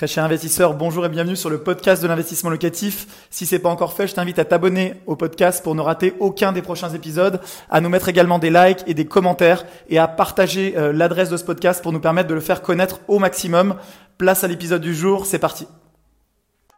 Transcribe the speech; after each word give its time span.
Très 0.00 0.06
cher 0.06 0.24
investisseur, 0.24 0.72
bonjour 0.72 1.04
et 1.04 1.10
bienvenue 1.10 1.36
sur 1.36 1.50
le 1.50 1.62
podcast 1.62 2.02
de 2.02 2.08
l'investissement 2.08 2.48
locatif. 2.48 3.28
Si 3.28 3.44
c'est 3.44 3.58
pas 3.58 3.68
encore 3.68 3.92
fait, 3.92 4.06
je 4.06 4.14
t'invite 4.14 4.38
à 4.38 4.46
t'abonner 4.46 4.94
au 5.04 5.14
podcast 5.14 5.62
pour 5.62 5.74
ne 5.74 5.82
rater 5.82 6.14
aucun 6.20 6.52
des 6.52 6.62
prochains 6.62 6.88
épisodes, 6.94 7.38
à 7.68 7.82
nous 7.82 7.90
mettre 7.90 8.08
également 8.08 8.38
des 8.38 8.48
likes 8.48 8.82
et 8.86 8.94
des 8.94 9.04
commentaires 9.04 9.66
et 9.90 9.98
à 9.98 10.08
partager 10.08 10.74
euh, 10.78 10.94
l'adresse 10.94 11.28
de 11.28 11.36
ce 11.36 11.44
podcast 11.44 11.82
pour 11.82 11.92
nous 11.92 12.00
permettre 12.00 12.30
de 12.30 12.34
le 12.34 12.40
faire 12.40 12.62
connaître 12.62 13.00
au 13.08 13.18
maximum. 13.18 13.78
Place 14.16 14.42
à 14.42 14.48
l'épisode 14.48 14.80
du 14.80 14.94
jour, 14.94 15.26
c'est 15.26 15.38
parti. 15.38 15.68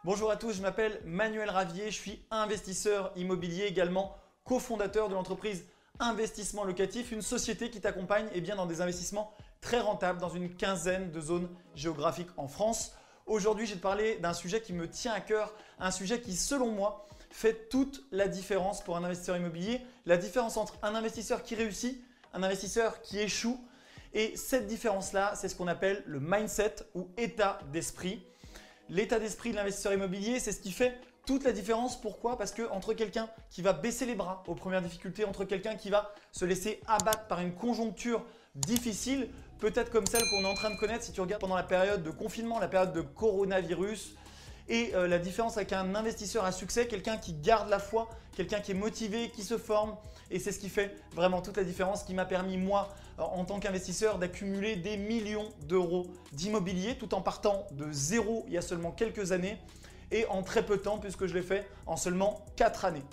Bonjour 0.03 0.29
à 0.29 0.35
tous, 0.35 0.57
je 0.57 0.61
m'appelle 0.61 0.99
Manuel 1.05 1.49
Ravier, 1.49 1.91
je 1.91 1.95
suis 1.95 2.19
investisseur 2.29 3.13
immobilier 3.15 3.63
également 3.63 4.17
cofondateur 4.43 5.07
de 5.07 5.13
l'entreprise 5.13 5.63
Investissement 6.01 6.65
Locatif, 6.65 7.13
une 7.13 7.21
société 7.21 7.69
qui 7.69 7.79
t'accompagne 7.79 8.25
eh 8.35 8.41
dans 8.41 8.65
des 8.65 8.81
investissements 8.81 9.33
très 9.61 9.79
rentables 9.79 10.19
dans 10.19 10.27
une 10.27 10.53
quinzaine 10.53 11.09
de 11.09 11.21
zones 11.21 11.47
géographiques 11.73 12.27
en 12.35 12.49
France. 12.49 12.91
Aujourd'hui, 13.25 13.65
je 13.65 13.75
vais 13.75 13.79
parler 13.79 14.17
d'un 14.17 14.33
sujet 14.33 14.61
qui 14.61 14.73
me 14.73 14.89
tient 14.89 15.13
à 15.13 15.21
cœur, 15.21 15.53
un 15.79 15.91
sujet 15.91 16.19
qui, 16.19 16.35
selon 16.35 16.71
moi, 16.71 17.07
fait 17.29 17.69
toute 17.69 18.03
la 18.11 18.27
différence 18.27 18.83
pour 18.83 18.97
un 18.97 19.03
investisseur 19.03 19.37
immobilier, 19.37 19.81
la 20.05 20.17
différence 20.17 20.57
entre 20.57 20.77
un 20.83 20.93
investisseur 20.93 21.41
qui 21.41 21.55
réussit, 21.55 22.03
un 22.33 22.43
investisseur 22.43 23.01
qui 23.01 23.19
échoue. 23.19 23.57
Et 24.13 24.35
cette 24.35 24.67
différence-là, 24.67 25.33
c'est 25.35 25.47
ce 25.47 25.55
qu'on 25.55 25.67
appelle 25.67 26.03
le 26.05 26.19
mindset 26.19 26.75
ou 26.95 27.07
état 27.17 27.59
d'esprit. 27.71 28.21
L'état 28.89 29.19
d'esprit 29.19 29.51
de 29.51 29.55
l'investisseur 29.55 29.93
immobilier, 29.93 30.39
c'est 30.39 30.51
ce 30.51 30.59
qui 30.59 30.73
fait 30.73 30.99
toute 31.25 31.45
la 31.45 31.53
différence. 31.53 31.99
Pourquoi? 31.99 32.37
Parce 32.37 32.51
que 32.51 32.69
entre 32.71 32.93
quelqu'un 32.93 33.29
qui 33.49 33.61
va 33.61 33.71
baisser 33.71 34.05
les 34.05 34.15
bras 34.15 34.43
aux 34.47 34.55
premières 34.55 34.81
difficultés, 34.81 35.23
entre 35.23 35.45
quelqu'un 35.45 35.75
qui 35.75 35.89
va 35.89 36.13
se 36.33 36.43
laisser 36.43 36.81
abattre 36.87 37.25
par 37.27 37.39
une 37.39 37.55
conjoncture 37.55 38.25
difficile, 38.55 39.29
peut-être 39.59 39.91
comme 39.91 40.05
celle 40.05 40.23
qu'on 40.29 40.43
est 40.43 40.47
en 40.47 40.53
train 40.53 40.69
de 40.69 40.77
connaître 40.77 41.03
si 41.03 41.11
tu 41.11 41.21
regardes 41.21 41.41
pendant 41.41 41.55
la 41.55 41.63
période 41.63 42.03
de 42.03 42.11
confinement, 42.11 42.59
la 42.59 42.67
période 42.67 42.93
de 42.93 43.01
coronavirus. 43.01 44.15
Et 44.69 44.95
euh, 44.95 45.07
la 45.07 45.19
différence 45.19 45.57
avec 45.57 45.73
un 45.73 45.93
investisseur 45.93 46.45
à 46.45 46.53
succès, 46.53 46.87
quelqu'un 46.87 47.17
qui 47.17 47.33
garde 47.33 47.69
la 47.69 47.79
foi, 47.79 48.07
quelqu'un 48.35 48.61
qui 48.61 48.71
est 48.71 48.75
motivé, 48.75 49.29
qui 49.29 49.43
se 49.43 49.57
forme. 49.57 49.97
Et 50.31 50.39
c'est 50.39 50.53
ce 50.53 50.59
qui 50.59 50.69
fait 50.69 50.95
vraiment 51.13 51.41
toute 51.41 51.57
la 51.57 51.65
différence, 51.65 52.03
qui 52.03 52.13
m'a 52.13 52.25
permis, 52.25 52.57
moi, 52.57 52.93
en 53.17 53.43
tant 53.43 53.59
qu'investisseur, 53.59 54.19
d'accumuler 54.19 54.77
des 54.77 54.95
millions 54.95 55.49
d'euros 55.67 56.07
d'immobilier 56.31 56.97
tout 56.97 57.13
en 57.13 57.21
partant 57.21 57.67
de 57.71 57.91
zéro 57.91 58.45
il 58.47 58.53
y 58.53 58.57
a 58.57 58.61
seulement 58.61 58.91
quelques 58.91 59.33
années 59.33 59.57
et 60.11 60.25
en 60.27 60.41
très 60.43 60.65
peu 60.65 60.77
de 60.77 60.81
temps 60.81 60.97
puisque 60.97 61.25
je 61.25 61.33
l'ai 61.33 61.41
fait 61.41 61.67
en 61.85 61.97
seulement 61.97 62.45
4 62.55 62.85
années. 62.85 63.03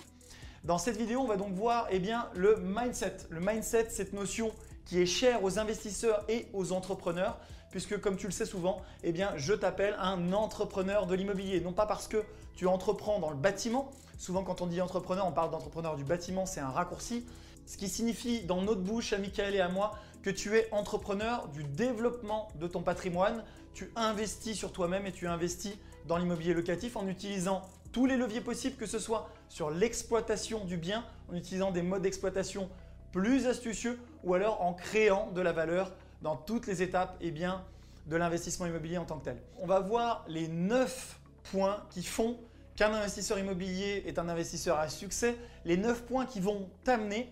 Dans 0.63 0.77
cette 0.77 0.97
vidéo, 0.97 1.21
on 1.21 1.27
va 1.27 1.37
donc 1.37 1.53
voir 1.53 1.87
eh 1.89 1.99
bien, 1.99 2.29
le 2.35 2.55
mindset. 2.57 3.17
Le 3.29 3.39
mindset, 3.39 3.87
cette 3.89 4.13
notion 4.13 4.51
qui 4.91 5.01
est 5.01 5.05
cher 5.05 5.41
aux 5.41 5.57
investisseurs 5.57 6.25
et 6.27 6.47
aux 6.51 6.73
entrepreneurs, 6.73 7.39
puisque 7.69 7.97
comme 8.01 8.17
tu 8.17 8.25
le 8.25 8.33
sais 8.33 8.45
souvent, 8.45 8.81
eh 9.03 9.13
bien, 9.13 9.31
je 9.37 9.53
t'appelle 9.53 9.95
un 9.97 10.33
entrepreneur 10.33 11.07
de 11.07 11.15
l'immobilier. 11.15 11.61
Non 11.61 11.71
pas 11.71 11.85
parce 11.85 12.09
que 12.09 12.21
tu 12.57 12.67
entreprends 12.67 13.17
dans 13.19 13.29
le 13.29 13.37
bâtiment. 13.37 13.89
Souvent, 14.17 14.43
quand 14.43 14.59
on 14.59 14.67
dit 14.67 14.81
entrepreneur, 14.81 15.25
on 15.25 15.31
parle 15.31 15.49
d'entrepreneur 15.49 15.95
du 15.95 16.03
bâtiment, 16.03 16.45
c'est 16.45 16.59
un 16.59 16.71
raccourci. 16.71 17.25
Ce 17.65 17.77
qui 17.77 17.87
signifie 17.87 18.41
dans 18.41 18.61
notre 18.63 18.81
bouche, 18.81 19.13
à 19.13 19.17
Michael 19.17 19.55
et 19.55 19.61
à 19.61 19.69
moi, 19.69 19.93
que 20.23 20.29
tu 20.29 20.57
es 20.57 20.67
entrepreneur 20.73 21.47
du 21.47 21.63
développement 21.63 22.49
de 22.59 22.67
ton 22.67 22.81
patrimoine. 22.81 23.45
Tu 23.73 23.93
investis 23.95 24.57
sur 24.57 24.73
toi-même 24.73 25.05
et 25.05 25.13
tu 25.13 25.25
investis 25.25 25.77
dans 26.05 26.17
l'immobilier 26.17 26.53
locatif 26.53 26.97
en 26.97 27.07
utilisant 27.07 27.61
tous 27.93 28.07
les 28.07 28.17
leviers 28.17 28.41
possibles, 28.41 28.75
que 28.75 28.85
ce 28.85 28.99
soit 28.99 29.29
sur 29.47 29.69
l'exploitation 29.69 30.65
du 30.65 30.75
bien, 30.75 31.05
en 31.31 31.35
utilisant 31.35 31.71
des 31.71 31.81
modes 31.81 32.01
d'exploitation 32.01 32.69
plus 33.11 33.47
astucieux 33.47 33.99
ou 34.23 34.33
alors 34.33 34.61
en 34.61 34.73
créant 34.73 35.31
de 35.31 35.41
la 35.41 35.51
valeur 35.51 35.91
dans 36.21 36.35
toutes 36.35 36.67
les 36.67 36.81
étapes 36.81 37.17
et 37.21 37.27
eh 37.27 37.31
bien, 37.31 37.63
de 38.07 38.15
l'investissement 38.15 38.65
immobilier 38.65 38.97
en 38.97 39.05
tant 39.05 39.17
que 39.17 39.25
tel. 39.25 39.37
On 39.59 39.67
va 39.67 39.79
voir 39.79 40.25
les 40.27 40.47
9 40.47 41.19
points 41.51 41.83
qui 41.89 42.03
font 42.03 42.37
qu'un 42.75 42.93
investisseur 42.93 43.39
immobilier 43.39 44.03
est 44.05 44.19
un 44.19 44.29
investisseur 44.29 44.79
à 44.79 44.89
succès, 44.89 45.37
les 45.65 45.77
9 45.77 46.03
points 46.03 46.25
qui 46.25 46.39
vont 46.39 46.69
t'amener 46.83 47.29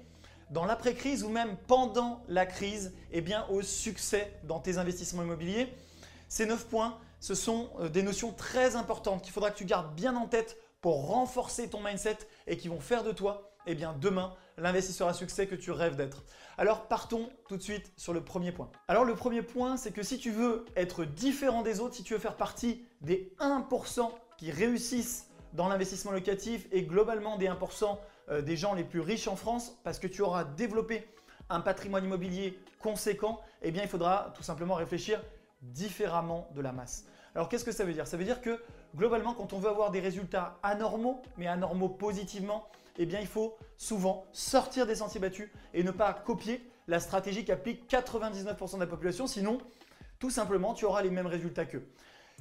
dans 0.50 0.66
l'après-crise 0.66 1.24
ou 1.24 1.30
même 1.30 1.56
pendant 1.68 2.24
la 2.28 2.46
crise 2.46 2.94
eh 3.12 3.22
bien, 3.22 3.46
au 3.50 3.62
succès 3.62 4.34
dans 4.44 4.60
tes 4.60 4.78
investissements 4.78 5.24
immobiliers. 5.24 5.74
Ces 6.28 6.46
9 6.46 6.68
points, 6.68 6.98
ce 7.20 7.36
sont 7.36 7.70
euh, 7.80 7.90
des 7.90 8.04
notions 8.04 8.32
très 8.32 8.76
importantes 8.76 9.22
qu'il 9.22 9.34
faudra 9.34 9.52
que 9.52 9.58
tu 9.58 9.66
gardes 9.66 9.94
bien 9.96 10.16
en 10.16 10.28
tête 10.28 10.58
pour 10.82 11.08
renforcer 11.08 11.70
ton 11.70 11.84
mindset 11.84 12.18
et 12.48 12.58
qui 12.58 12.68
vont 12.68 12.80
faire 12.80 13.04
de 13.04 13.12
toi 13.12 13.52
eh 13.68 13.76
bien, 13.76 13.96
demain 14.00 14.34
l'investisseur 14.60 15.08
à 15.08 15.14
succès 15.14 15.48
que 15.48 15.56
tu 15.56 15.72
rêves 15.72 15.96
d'être. 15.96 16.24
Alors 16.58 16.88
partons 16.88 17.30
tout 17.48 17.58
de 17.58 17.62
suite 17.62 17.92
sur 17.96 18.14
le 18.14 18.22
premier 18.22 18.52
point. 18.52 18.70
Alors 18.88 19.06
le 19.06 19.16
premier 19.16 19.42
point, 19.42 19.78
c'est 19.78 19.92
que 19.92 20.04
si 20.04 20.18
tu 20.18 20.32
veux 20.32 20.66
être 20.76 21.06
différent 21.06 21.62
des 21.62 21.80
autres, 21.80 21.96
si 21.96 22.04
tu 22.04 22.14
veux 22.14 22.20
faire 22.20 22.36
partie 22.36 22.86
des 23.02 23.34
1% 23.40 24.10
qui 24.38 24.52
réussissent 24.52 25.30
dans 25.54 25.68
l'investissement 25.68 26.12
locatif 26.12 26.68
et 26.72 26.84
globalement 26.84 27.38
des 27.38 27.48
1% 27.48 27.98
euh, 28.30 28.42
des 28.42 28.56
gens 28.56 28.74
les 28.74 28.84
plus 28.84 29.00
riches 29.00 29.28
en 29.28 29.36
France, 29.36 29.80
parce 29.84 30.00
que 30.00 30.08
tu 30.08 30.22
auras 30.22 30.44
développé 30.44 31.08
un 31.50 31.62
patrimoine 31.62 32.06
immobilier 32.06 32.60
conséquent, 32.80 33.42
eh 33.62 33.72
bien 33.72 33.84
il 33.84 33.90
faudra 33.90 34.34
tout 34.36 34.44
simplement 34.44 34.76
réfléchir 34.76 35.22
différemment 35.62 36.48
de 36.56 36.62
la 36.62 36.72
masse. 36.72 37.06
Alors 37.36 37.50
qu'est-ce 37.50 37.66
que 37.66 37.72
ça 37.72 37.84
veut 37.84 37.94
dire? 37.94 38.08
Ça 38.08 38.18
veut 38.18 38.24
dire 38.24 38.42
que 38.42 38.62
globalement, 38.96 39.34
quand 39.34 39.54
on 39.54 39.60
veut 39.60 39.70
avoir 39.70 39.92
des 39.92 40.00
résultats 40.00 40.58
anormaux, 40.64 41.22
mais 41.38 41.48
anormaux 41.48 41.90
positivement, 41.90 42.68
eh 43.00 43.06
bien 43.06 43.20
il 43.20 43.28
faut 43.28 43.58
souvent 43.78 44.26
sortir 44.34 44.86
des 44.86 44.96
sentiers 44.96 45.20
battus 45.20 45.50
et 45.74 45.84
ne 45.84 45.92
pas 45.92 46.14
copier 46.14 46.62
la 46.88 47.00
stratégie 47.00 47.46
qu'applique 47.46 47.90
99% 47.90 48.76
de 48.76 48.80
la 48.80 48.88
population, 48.88 49.26
sinon 49.26 49.58
tout 50.20 50.30
simplement 50.30 50.74
tu 50.74 50.86
auras 50.86 51.02
les 51.02 51.10
mêmes 51.10 51.28
résultats 51.28 51.66
qu'eux. 51.66 51.88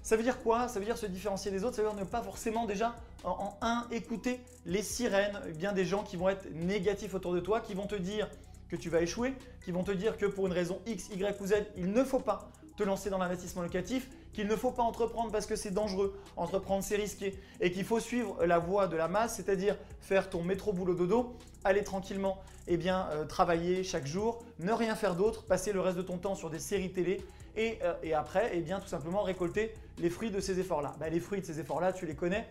Ça 0.02 0.16
veut 0.16 0.22
dire 0.22 0.42
quoi? 0.42 0.68
Ça 0.68 0.78
veut 0.78 0.84
dire 0.84 0.98
se 0.98 1.06
différencier 1.06 1.50
des 1.50 1.64
autres, 1.64 1.76
ça 1.76 1.82
veut 1.82 1.88
dire 1.88 1.98
ne 1.98 2.04
pas 2.04 2.22
forcément 2.22 2.66
déjà 2.66 2.96
en, 3.24 3.56
un 3.60 3.86
écouter 3.90 4.40
les 4.66 4.82
sirènes, 4.82 5.40
eh 5.48 5.52
bien 5.52 5.72
des 5.72 5.84
gens 5.84 6.02
qui 6.02 6.16
vont 6.16 6.28
être 6.28 6.46
négatifs 6.52 7.14
autour 7.14 7.32
de 7.32 7.40
toi, 7.40 7.60
qui 7.60 7.74
vont 7.74 7.86
te 7.86 7.94
dire 7.94 8.28
que 8.68 8.76
tu 8.76 8.90
vas 8.90 9.00
échouer, 9.00 9.34
qui 9.64 9.72
vont 9.72 9.84
te 9.84 9.92
dire 9.92 10.16
que 10.16 10.26
pour 10.26 10.46
une 10.46 10.52
raison 10.52 10.80
X, 10.86 11.08
Y 11.10 11.40
ou 11.40 11.46
Z, 11.46 11.54
il 11.76 11.92
ne 11.92 12.04
faut 12.04 12.20
pas 12.20 12.50
te 12.76 12.82
lancer 12.82 13.10
dans 13.10 13.18
l'investissement 13.18 13.62
locatif, 13.62 14.08
qu'il 14.32 14.46
ne 14.46 14.56
faut 14.56 14.70
pas 14.70 14.82
entreprendre 14.82 15.30
parce 15.32 15.46
que 15.46 15.56
c'est 15.56 15.70
dangereux, 15.70 16.18
entreprendre 16.36 16.84
c'est 16.84 16.96
risqué, 16.96 17.38
et 17.60 17.70
qu'il 17.70 17.84
faut 17.84 18.00
suivre 18.00 18.44
la 18.44 18.58
voie 18.58 18.86
de 18.86 18.96
la 18.96 19.08
masse, 19.08 19.36
c'est-à-dire 19.36 19.76
faire 20.00 20.30
ton 20.30 20.42
métro 20.42 20.72
boulot 20.72 20.94
dodo, 20.94 21.36
aller 21.64 21.84
tranquillement 21.84 22.38
eh 22.66 22.76
bien, 22.76 23.08
euh, 23.12 23.24
travailler 23.24 23.82
chaque 23.82 24.06
jour, 24.06 24.44
ne 24.58 24.72
rien 24.72 24.94
faire 24.94 25.16
d'autre, 25.16 25.44
passer 25.44 25.72
le 25.72 25.80
reste 25.80 25.96
de 25.96 26.02
ton 26.02 26.18
temps 26.18 26.34
sur 26.34 26.50
des 26.50 26.58
séries 26.58 26.92
télé, 26.92 27.20
et, 27.56 27.78
euh, 27.82 27.94
après, 28.16 28.54
et 28.54 28.58
eh 28.58 28.60
bien, 28.60 28.78
tout 28.78 28.86
simplement 28.86 29.22
récolter 29.22 29.74
les 29.98 30.10
fruits 30.10 30.30
de 30.30 30.40
ces 30.40 30.60
efforts-là. 30.60 30.94
Bah, 31.00 31.08
les 31.08 31.18
fruits 31.18 31.40
de 31.40 31.46
ces 31.46 31.58
efforts-là, 31.58 31.92
tu 31.92 32.06
les 32.06 32.14
connais. 32.14 32.46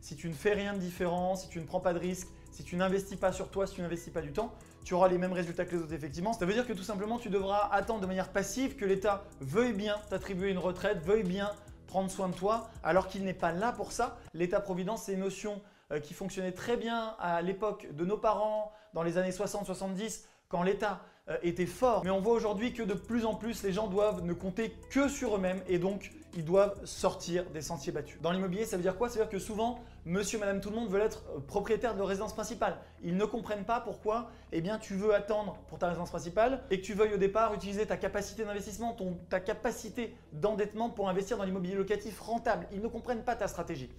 Si 0.00 0.16
tu 0.16 0.28
ne 0.28 0.34
fais 0.34 0.54
rien 0.54 0.72
de 0.72 0.78
différent, 0.78 1.36
si 1.36 1.48
tu 1.48 1.60
ne 1.60 1.64
prends 1.64 1.80
pas 1.80 1.92
de 1.92 1.98
risques, 1.98 2.28
si 2.50 2.64
tu 2.64 2.76
n'investis 2.76 3.16
pas 3.16 3.32
sur 3.32 3.50
toi, 3.50 3.66
si 3.66 3.74
tu 3.74 3.82
n'investis 3.82 4.12
pas 4.12 4.22
du 4.22 4.32
temps, 4.32 4.52
tu 4.90 4.94
auras 4.94 5.06
les 5.06 5.18
mêmes 5.18 5.32
résultats 5.32 5.64
que 5.64 5.76
les 5.76 5.82
autres 5.82 5.92
effectivement. 5.92 6.32
Ça 6.32 6.44
veut 6.44 6.52
dire 6.52 6.66
que 6.66 6.72
tout 6.72 6.82
simplement 6.82 7.16
tu 7.16 7.28
devras 7.28 7.68
attendre 7.70 8.00
de 8.00 8.06
manière 8.06 8.30
passive 8.30 8.74
que 8.74 8.84
l'État 8.84 9.22
veuille 9.40 9.72
bien 9.72 9.94
t'attribuer 10.10 10.50
une 10.50 10.58
retraite, 10.58 10.98
veuille 11.04 11.22
bien 11.22 11.52
prendre 11.86 12.10
soin 12.10 12.28
de 12.28 12.34
toi, 12.34 12.68
alors 12.82 13.06
qu'il 13.06 13.22
n'est 13.22 13.32
pas 13.32 13.52
là 13.52 13.70
pour 13.70 13.92
ça. 13.92 14.18
L'État-providence, 14.34 15.04
c'est 15.04 15.12
une 15.12 15.20
notion 15.20 15.62
euh, 15.92 16.00
qui 16.00 16.12
fonctionnait 16.12 16.50
très 16.50 16.76
bien 16.76 17.14
à 17.20 17.40
l'époque 17.40 17.86
de 17.92 18.04
nos 18.04 18.16
parents, 18.16 18.72
dans 18.92 19.04
les 19.04 19.16
années 19.16 19.30
60-70, 19.30 20.24
quand 20.48 20.64
l'État 20.64 21.02
euh, 21.28 21.36
était 21.44 21.66
fort. 21.66 22.02
Mais 22.02 22.10
on 22.10 22.20
voit 22.20 22.34
aujourd'hui 22.34 22.72
que 22.72 22.82
de 22.82 22.94
plus 22.94 23.24
en 23.24 23.36
plus, 23.36 23.62
les 23.62 23.72
gens 23.72 23.86
doivent 23.86 24.24
ne 24.24 24.32
compter 24.32 24.74
que 24.90 25.08
sur 25.08 25.36
eux-mêmes 25.36 25.62
et 25.68 25.78
donc 25.78 26.10
ils 26.34 26.44
doivent 26.44 26.74
sortir 26.84 27.44
des 27.50 27.62
sentiers 27.62 27.92
battus. 27.92 28.20
Dans 28.20 28.30
l'immobilier, 28.32 28.64
ça 28.64 28.76
veut 28.76 28.82
dire 28.82 28.96
quoi? 28.96 29.08
Ça 29.08 29.18
veut 29.18 29.24
dire 29.24 29.30
que 29.30 29.38
souvent, 29.38 29.80
monsieur, 30.04 30.38
madame, 30.38 30.60
tout 30.60 30.70
le 30.70 30.76
monde 30.76 30.88
veut 30.88 31.00
être 31.00 31.22
propriétaire 31.46 31.94
de 31.94 31.98
leur 31.98 32.08
résidence 32.08 32.32
principale. 32.32 32.78
Ils 33.02 33.16
ne 33.16 33.24
comprennent 33.24 33.64
pas 33.64 33.80
pourquoi 33.80 34.30
eh 34.52 34.60
bien, 34.60 34.78
tu 34.78 34.94
veux 34.94 35.14
attendre 35.14 35.56
pour 35.68 35.78
ta 35.78 35.88
résidence 35.88 36.10
principale 36.10 36.62
et 36.70 36.80
que 36.80 36.86
tu 36.86 36.94
veuilles 36.94 37.14
au 37.14 37.18
départ 37.18 37.54
utiliser 37.54 37.86
ta 37.86 37.96
capacité 37.96 38.44
d'investissement, 38.44 38.96
ta 39.28 39.40
capacité 39.40 40.14
d'endettement 40.32 40.90
pour 40.90 41.08
investir 41.08 41.36
dans 41.36 41.44
l'immobilier 41.44 41.74
locatif 41.74 42.20
rentable. 42.20 42.66
Ils 42.72 42.80
ne 42.80 42.88
comprennent 42.88 43.24
pas 43.24 43.36
ta 43.36 43.48
stratégie. 43.48 43.90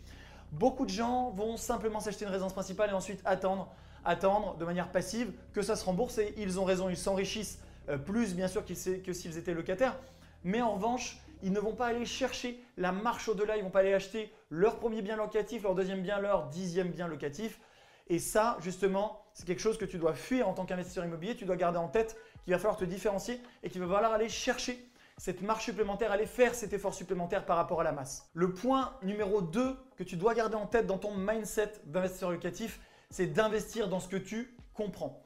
Beaucoup 0.51 0.85
de 0.85 0.91
gens 0.91 1.31
vont 1.31 1.57
simplement 1.57 1.99
s'acheter 1.99 2.25
une 2.25 2.31
résidence 2.31 2.53
principale 2.53 2.89
et 2.89 2.93
ensuite 2.93 3.21
attendre 3.25 3.69
attendre 4.03 4.57
de 4.57 4.65
manière 4.65 4.89
passive 4.89 5.31
que 5.53 5.61
ça 5.61 5.75
se 5.75 5.85
rembourse 5.85 6.17
et 6.17 6.33
ils 6.37 6.59
ont 6.59 6.65
raison, 6.65 6.89
ils 6.89 6.97
s'enrichissent 6.97 7.59
euh, 7.89 7.97
plus 7.97 8.35
bien 8.35 8.47
sûr 8.47 8.63
que 8.65 8.73
s'ils 8.73 9.37
étaient 9.37 9.53
locataires. 9.53 9.97
Mais 10.43 10.61
en 10.61 10.73
revanche, 10.73 11.21
ils 11.43 11.51
ne 11.51 11.59
vont 11.59 11.73
pas 11.73 11.87
aller 11.87 12.05
chercher 12.05 12.63
la 12.77 12.91
marche 12.91 13.27
au-delà, 13.27 13.55
ils 13.55 13.59
ne 13.59 13.65
vont 13.65 13.71
pas 13.71 13.79
aller 13.79 13.93
acheter 13.93 14.33
leur 14.49 14.77
premier 14.77 15.01
bien 15.01 15.15
locatif, 15.15 15.63
leur 15.63 15.75
deuxième 15.75 16.01
bien, 16.01 16.19
leur 16.19 16.47
dixième 16.47 16.89
bien 16.89 17.07
locatif. 17.07 17.59
Et 18.07 18.19
ça, 18.19 18.57
justement, 18.61 19.23
c'est 19.33 19.45
quelque 19.45 19.61
chose 19.61 19.77
que 19.77 19.85
tu 19.85 19.97
dois 19.97 20.13
fuir 20.13 20.47
en 20.47 20.53
tant 20.53 20.65
qu'investisseur 20.65 21.05
immobilier, 21.05 21.35
tu 21.35 21.45
dois 21.45 21.55
garder 21.55 21.77
en 21.77 21.87
tête 21.87 22.17
qu'il 22.43 22.53
va 22.53 22.59
falloir 22.59 22.77
te 22.77 22.85
différencier 22.85 23.41
et 23.63 23.69
qu'il 23.69 23.81
va 23.81 23.93
falloir 23.93 24.13
aller 24.13 24.29
chercher 24.29 24.85
cette 25.17 25.41
marche 25.41 25.65
supplémentaire, 25.65 26.11
aller 26.11 26.25
faire 26.25 26.55
cet 26.55 26.73
effort 26.73 26.93
supplémentaire 26.93 27.45
par 27.45 27.55
rapport 27.57 27.79
à 27.81 27.83
la 27.83 27.91
masse. 27.91 28.29
Le 28.33 28.53
point 28.53 28.95
numéro 29.03 29.41
2 29.41 29.77
que 29.95 30.03
tu 30.03 30.15
dois 30.15 30.33
garder 30.33 30.55
en 30.55 30.65
tête 30.65 30.87
dans 30.87 30.97
ton 30.97 31.15
mindset 31.15 31.73
d'investisseur 31.85 32.31
locatif, 32.31 32.79
c'est 33.09 33.27
d'investir 33.27 33.87
dans 33.87 33.99
ce 33.99 34.07
que 34.07 34.17
tu 34.17 34.57
comprends. 34.73 35.23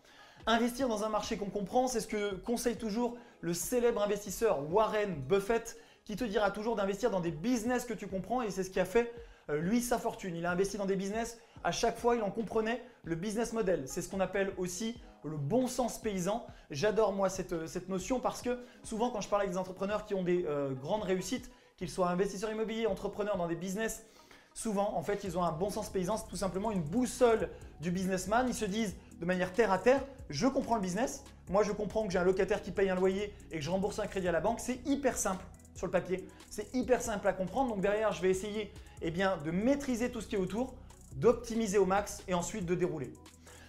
Investir 0.47 0.87
dans 0.87 1.03
un 1.05 1.09
marché 1.09 1.37
qu'on 1.37 1.49
comprend, 1.49 1.87
c'est 1.87 2.01
ce 2.01 2.07
que 2.07 2.35
conseille 2.35 2.75
toujours 2.75 3.17
le 3.41 3.53
célèbre 3.53 4.01
investisseur 4.01 4.69
Warren 4.71 5.15
Buffett 5.15 5.77
qui 6.05 6.15
te 6.15 6.23
dira 6.23 6.51
toujours 6.51 6.75
d'investir 6.75 7.09
dans 7.09 7.19
des 7.19 7.31
business 7.31 7.83
que 7.83 7.93
tu 7.93 8.07
comprends 8.07 8.43
et 8.43 8.51
c'est 8.51 8.63
ce 8.63 8.69
qui 8.69 8.79
a 8.79 8.85
fait 8.85 9.11
euh, 9.49 9.59
lui 9.59 9.81
sa 9.81 9.97
fortune. 9.97 10.35
Il 10.35 10.45
a 10.45 10.51
investi 10.51 10.77
dans 10.77 10.85
des 10.85 10.95
business, 10.95 11.39
à 11.63 11.71
chaque 11.71 11.97
fois 11.97 12.15
il 12.15 12.21
en 12.21 12.29
comprenait 12.29 12.81
le 13.03 13.15
business 13.15 13.53
model. 13.53 13.83
C'est 13.87 14.03
ce 14.03 14.09
qu'on 14.09 14.19
appelle 14.19 14.53
aussi 14.57 14.95
le 15.23 15.35
bon 15.35 15.67
sens 15.67 15.97
paysan. 15.97 16.45
J'adore 16.69 17.11
moi 17.11 17.29
cette, 17.29 17.53
euh, 17.53 17.67
cette, 17.67 17.89
notion 17.89 18.19
parce 18.19 18.43
que 18.43 18.59
souvent 18.83 19.09
quand 19.09 19.21
je 19.21 19.29
parle 19.29 19.41
avec 19.41 19.51
des 19.51 19.57
entrepreneurs 19.57 20.05
qui 20.05 20.13
ont 20.13 20.23
des 20.23 20.45
euh, 20.45 20.73
grandes 20.73 21.03
réussites, 21.03 21.51
qu'ils 21.75 21.89
soient 21.89 22.09
investisseurs 22.09 22.51
immobiliers, 22.51 22.85
entrepreneurs 22.85 23.37
dans 23.37 23.47
des 23.47 23.55
business, 23.55 24.05
souvent 24.53 24.95
en 24.95 25.01
fait 25.01 25.23
ils 25.23 25.39
ont 25.39 25.43
un 25.43 25.51
bon 25.51 25.71
sens 25.71 25.89
paysan, 25.89 26.17
c'est 26.17 26.29
tout 26.29 26.37
simplement 26.37 26.71
une 26.71 26.83
boussole 26.83 27.49
du 27.81 27.89
businessman. 27.89 28.47
Ils 28.47 28.53
se 28.53 28.65
disent 28.65 28.95
de 29.19 29.25
manière 29.25 29.51
terre 29.53 29.71
à 29.71 29.79
terre, 29.79 30.03
je 30.29 30.45
comprends 30.45 30.75
le 30.75 30.81
business, 30.81 31.23
moi 31.49 31.63
je 31.63 31.71
comprends 31.71 32.05
que 32.05 32.13
j'ai 32.13 32.19
un 32.19 32.23
locataire 32.23 32.61
qui 32.61 32.71
paye 32.71 32.91
un 32.91 32.95
loyer 32.95 33.33
et 33.49 33.55
que 33.55 33.63
je 33.63 33.71
rembourse 33.71 33.97
un 33.97 34.05
crédit 34.05 34.27
à 34.27 34.31
la 34.31 34.41
banque, 34.41 34.59
c'est 34.59 34.85
hyper 34.85 35.17
simple 35.17 35.43
sur 35.75 35.85
le 35.85 35.91
papier. 35.91 36.25
C'est 36.49 36.73
hyper 36.73 37.01
simple 37.01 37.27
à 37.27 37.33
comprendre. 37.33 37.69
Donc 37.69 37.81
derrière, 37.81 38.11
je 38.11 38.21
vais 38.21 38.29
essayer 38.29 38.71
eh 39.01 39.11
de 39.11 39.51
maîtriser 39.51 40.09
tout 40.09 40.21
ce 40.21 40.27
qui 40.27 40.35
est 40.35 40.39
autour, 40.39 40.73
d'optimiser 41.17 41.77
au 41.77 41.85
max 41.85 42.23
et 42.27 42.33
ensuite 42.33 42.65
de 42.65 42.75
dérouler. 42.75 43.11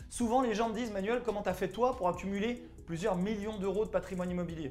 Souvent, 0.08 0.40
les 0.40 0.54
gens 0.54 0.68
me 0.68 0.74
disent, 0.74 0.92
Manuel, 0.92 1.22
comment 1.24 1.42
tu 1.42 1.48
as 1.48 1.54
fait 1.54 1.68
toi 1.68 1.96
pour 1.96 2.08
accumuler 2.08 2.62
plusieurs 2.86 3.16
millions 3.16 3.58
d'euros 3.58 3.84
de 3.84 3.90
patrimoine 3.90 4.30
immobilier? 4.30 4.70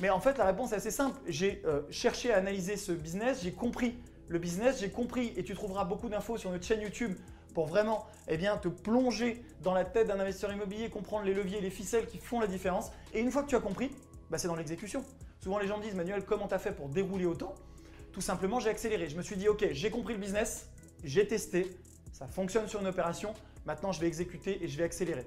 Mais 0.00 0.08
en 0.10 0.20
fait, 0.20 0.38
la 0.38 0.46
réponse 0.46 0.72
est 0.72 0.76
assez 0.76 0.90
simple. 0.90 1.20
J'ai 1.26 1.62
euh, 1.66 1.82
cherché 1.90 2.32
à 2.32 2.38
analyser 2.38 2.76
ce 2.76 2.92
business, 2.92 3.42
j'ai 3.42 3.52
compris 3.52 3.98
le 4.28 4.38
business, 4.38 4.80
j'ai 4.80 4.90
compris 4.90 5.32
et 5.36 5.44
tu 5.44 5.54
trouveras 5.54 5.84
beaucoup 5.84 6.08
d'infos 6.08 6.38
sur 6.38 6.50
notre 6.50 6.64
chaîne 6.64 6.80
YouTube 6.80 7.16
pour 7.52 7.66
vraiment 7.66 8.06
eh 8.28 8.38
te 8.38 8.68
plonger 8.68 9.44
dans 9.62 9.74
la 9.74 9.84
tête 9.84 10.06
d'un 10.06 10.20
investisseur 10.20 10.52
immobilier, 10.52 10.88
comprendre 10.88 11.24
les 11.24 11.34
leviers, 11.34 11.60
les 11.60 11.70
ficelles 11.70 12.06
qui 12.06 12.18
font 12.18 12.40
la 12.40 12.46
différence. 12.46 12.92
Et 13.12 13.20
une 13.20 13.30
fois 13.30 13.42
que 13.42 13.48
tu 13.48 13.56
as 13.56 13.60
compris, 13.60 13.90
bah, 14.30 14.38
c'est 14.38 14.48
dans 14.48 14.54
l'exécution. 14.54 15.04
Souvent 15.42 15.58
les 15.58 15.66
gens 15.66 15.78
me 15.78 15.82
disent 15.82 15.94
Manuel, 15.94 16.24
comment 16.24 16.48
tu 16.48 16.54
as 16.54 16.58
fait 16.58 16.72
pour 16.72 16.88
dérouler 16.88 17.24
autant? 17.24 17.54
Tout 18.12 18.20
simplement, 18.20 18.60
j'ai 18.60 18.68
accéléré. 18.68 19.08
Je 19.08 19.16
me 19.16 19.22
suis 19.22 19.36
dit 19.36 19.48
ok, 19.48 19.68
j'ai 19.72 19.90
compris 19.90 20.12
le 20.14 20.20
business, 20.20 20.68
j'ai 21.02 21.26
testé, 21.26 21.70
ça 22.12 22.26
fonctionne 22.26 22.68
sur 22.68 22.80
une 22.80 22.86
opération, 22.86 23.32
maintenant 23.64 23.92
je 23.92 24.00
vais 24.00 24.06
exécuter 24.06 24.62
et 24.62 24.68
je 24.68 24.76
vais 24.76 24.84
accélérer. 24.84 25.24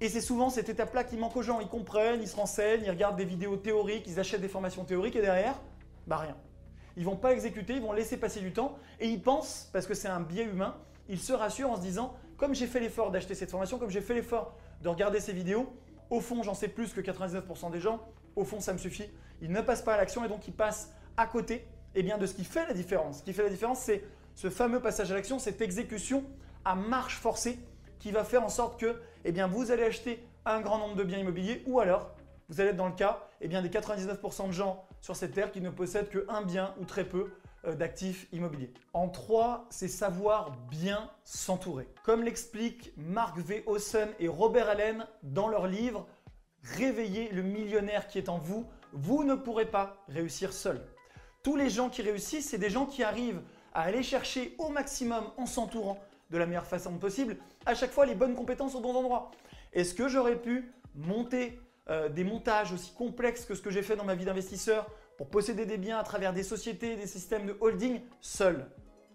Et 0.00 0.08
c'est 0.08 0.20
souvent 0.20 0.48
cette 0.48 0.68
étape-là 0.68 1.04
qui 1.04 1.16
manque 1.16 1.36
aux 1.36 1.42
gens. 1.42 1.60
Ils 1.60 1.68
comprennent, 1.68 2.22
ils 2.22 2.28
se 2.28 2.36
renseignent, 2.36 2.84
ils 2.84 2.90
regardent 2.90 3.16
des 3.16 3.24
vidéos 3.24 3.56
théoriques, 3.56 4.04
ils 4.06 4.20
achètent 4.20 4.40
des 4.40 4.48
formations 4.48 4.84
théoriques 4.84 5.16
et 5.16 5.20
derrière, 5.20 5.60
bah 6.06 6.18
rien. 6.18 6.36
Ils 6.96 7.04
vont 7.04 7.16
pas 7.16 7.32
exécuter, 7.32 7.74
ils 7.74 7.82
vont 7.82 7.92
laisser 7.92 8.16
passer 8.16 8.40
du 8.40 8.52
temps 8.52 8.78
et 9.00 9.08
ils 9.08 9.20
pensent, 9.20 9.68
parce 9.72 9.86
que 9.86 9.94
c'est 9.94 10.08
un 10.08 10.20
biais 10.20 10.44
humain, 10.44 10.76
ils 11.08 11.18
se 11.18 11.32
rassurent 11.32 11.70
en 11.70 11.76
se 11.76 11.80
disant, 11.80 12.14
comme 12.36 12.54
j'ai 12.54 12.66
fait 12.66 12.80
l'effort 12.80 13.10
d'acheter 13.10 13.34
cette 13.34 13.50
formation, 13.50 13.78
comme 13.78 13.90
j'ai 13.90 14.00
fait 14.00 14.14
l'effort 14.14 14.56
de 14.82 14.88
regarder 14.88 15.20
ces 15.20 15.32
vidéos, 15.32 15.72
au 16.10 16.20
fond 16.20 16.42
j'en 16.42 16.54
sais 16.54 16.68
plus 16.68 16.92
que 16.92 17.00
99% 17.00 17.72
des 17.72 17.80
gens, 17.80 18.00
au 18.38 18.44
fond 18.44 18.60
ça 18.60 18.72
me 18.72 18.78
suffit. 18.78 19.10
Ils 19.40 19.52
ne 19.52 19.60
passent 19.60 19.82
pas 19.82 19.94
à 19.94 19.96
l'action 19.96 20.24
et 20.24 20.28
donc 20.28 20.46
ils 20.48 20.54
passent 20.54 20.92
à 21.16 21.26
côté 21.26 21.66
eh 21.94 22.02
bien, 22.02 22.18
de 22.18 22.26
ce 22.26 22.34
qui 22.34 22.44
fait 22.44 22.66
la 22.66 22.74
différence. 22.74 23.18
Ce 23.18 23.22
qui 23.22 23.32
fait 23.32 23.42
la 23.42 23.48
différence, 23.48 23.80
c'est 23.80 24.04
ce 24.34 24.50
fameux 24.50 24.80
passage 24.80 25.10
à 25.10 25.14
l'action, 25.14 25.38
cette 25.38 25.60
exécution 25.60 26.24
à 26.64 26.74
marche 26.74 27.18
forcée 27.18 27.58
qui 27.98 28.12
va 28.12 28.24
faire 28.24 28.44
en 28.44 28.48
sorte 28.48 28.78
que 28.78 29.00
eh 29.24 29.32
vous 29.42 29.70
allez 29.70 29.82
acheter 29.82 30.22
un 30.44 30.60
grand 30.60 30.78
nombre 30.78 30.94
de 30.94 31.02
biens 31.02 31.18
immobiliers 31.18 31.62
ou 31.66 31.80
alors 31.80 32.10
vous 32.48 32.60
allez 32.60 32.70
être 32.70 32.76
dans 32.76 32.86
le 32.88 32.94
cas 32.94 33.26
eh 33.40 33.48
bien, 33.48 33.62
des 33.62 33.68
99% 33.68 34.46
de 34.46 34.52
gens 34.52 34.84
sur 35.00 35.16
cette 35.16 35.32
terre 35.32 35.50
qui 35.50 35.60
ne 35.60 35.70
possèdent 35.70 36.08
qu'un 36.08 36.42
bien 36.42 36.74
ou 36.80 36.84
très 36.84 37.04
peu 37.04 37.30
euh, 37.66 37.74
d'actifs 37.74 38.26
immobiliers. 38.32 38.72
En 38.92 39.08
trois, 39.08 39.66
c'est 39.70 39.88
savoir 39.88 40.52
bien 40.70 41.10
s'entourer. 41.24 41.88
Comme 42.04 42.22
l'expliquent 42.22 42.92
Mark 42.96 43.36
V. 43.38 43.64
Hausen 43.66 44.08
et 44.20 44.28
Robert 44.28 44.68
Allen 44.68 45.06
dans 45.22 45.48
leur 45.48 45.66
livre 45.66 46.06
Réveillez 46.62 47.30
le 47.30 47.42
millionnaire 47.42 48.06
qui 48.06 48.18
est 48.18 48.28
en 48.28 48.38
vous, 48.38 48.66
vous 48.92 49.24
ne 49.24 49.34
pourrez 49.34 49.66
pas 49.66 50.04
réussir 50.08 50.52
seul. 50.52 50.80
Tous 51.42 51.56
les 51.56 51.70
gens 51.70 51.88
qui 51.88 52.02
réussissent, 52.02 52.50
c'est 52.50 52.58
des 52.58 52.70
gens 52.70 52.86
qui 52.86 53.02
arrivent 53.02 53.42
à 53.72 53.82
aller 53.82 54.02
chercher 54.02 54.54
au 54.58 54.68
maximum 54.68 55.24
en 55.36 55.46
s'entourant 55.46 55.98
de 56.30 56.38
la 56.38 56.46
meilleure 56.46 56.66
façon 56.66 56.98
possible, 56.98 57.36
à 57.64 57.74
chaque 57.74 57.92
fois 57.92 58.06
les 58.06 58.14
bonnes 58.14 58.34
compétences 58.34 58.74
au 58.74 58.80
bon 58.80 58.94
endroit. 58.94 59.30
Est-ce 59.72 59.94
que 59.94 60.08
j'aurais 60.08 60.36
pu 60.36 60.72
monter 60.94 61.60
euh, 61.88 62.08
des 62.08 62.24
montages 62.24 62.72
aussi 62.72 62.92
complexes 62.92 63.44
que 63.44 63.54
ce 63.54 63.62
que 63.62 63.70
j'ai 63.70 63.82
fait 63.82 63.96
dans 63.96 64.04
ma 64.04 64.14
vie 64.14 64.24
d'investisseur 64.24 64.90
pour 65.16 65.28
posséder 65.28 65.64
des 65.64 65.78
biens 65.78 65.98
à 65.98 66.02
travers 66.02 66.32
des 66.32 66.42
sociétés, 66.42 66.96
des 66.96 67.06
systèmes 67.06 67.46
de 67.46 67.56
holding 67.60 68.00
seul? 68.20 68.66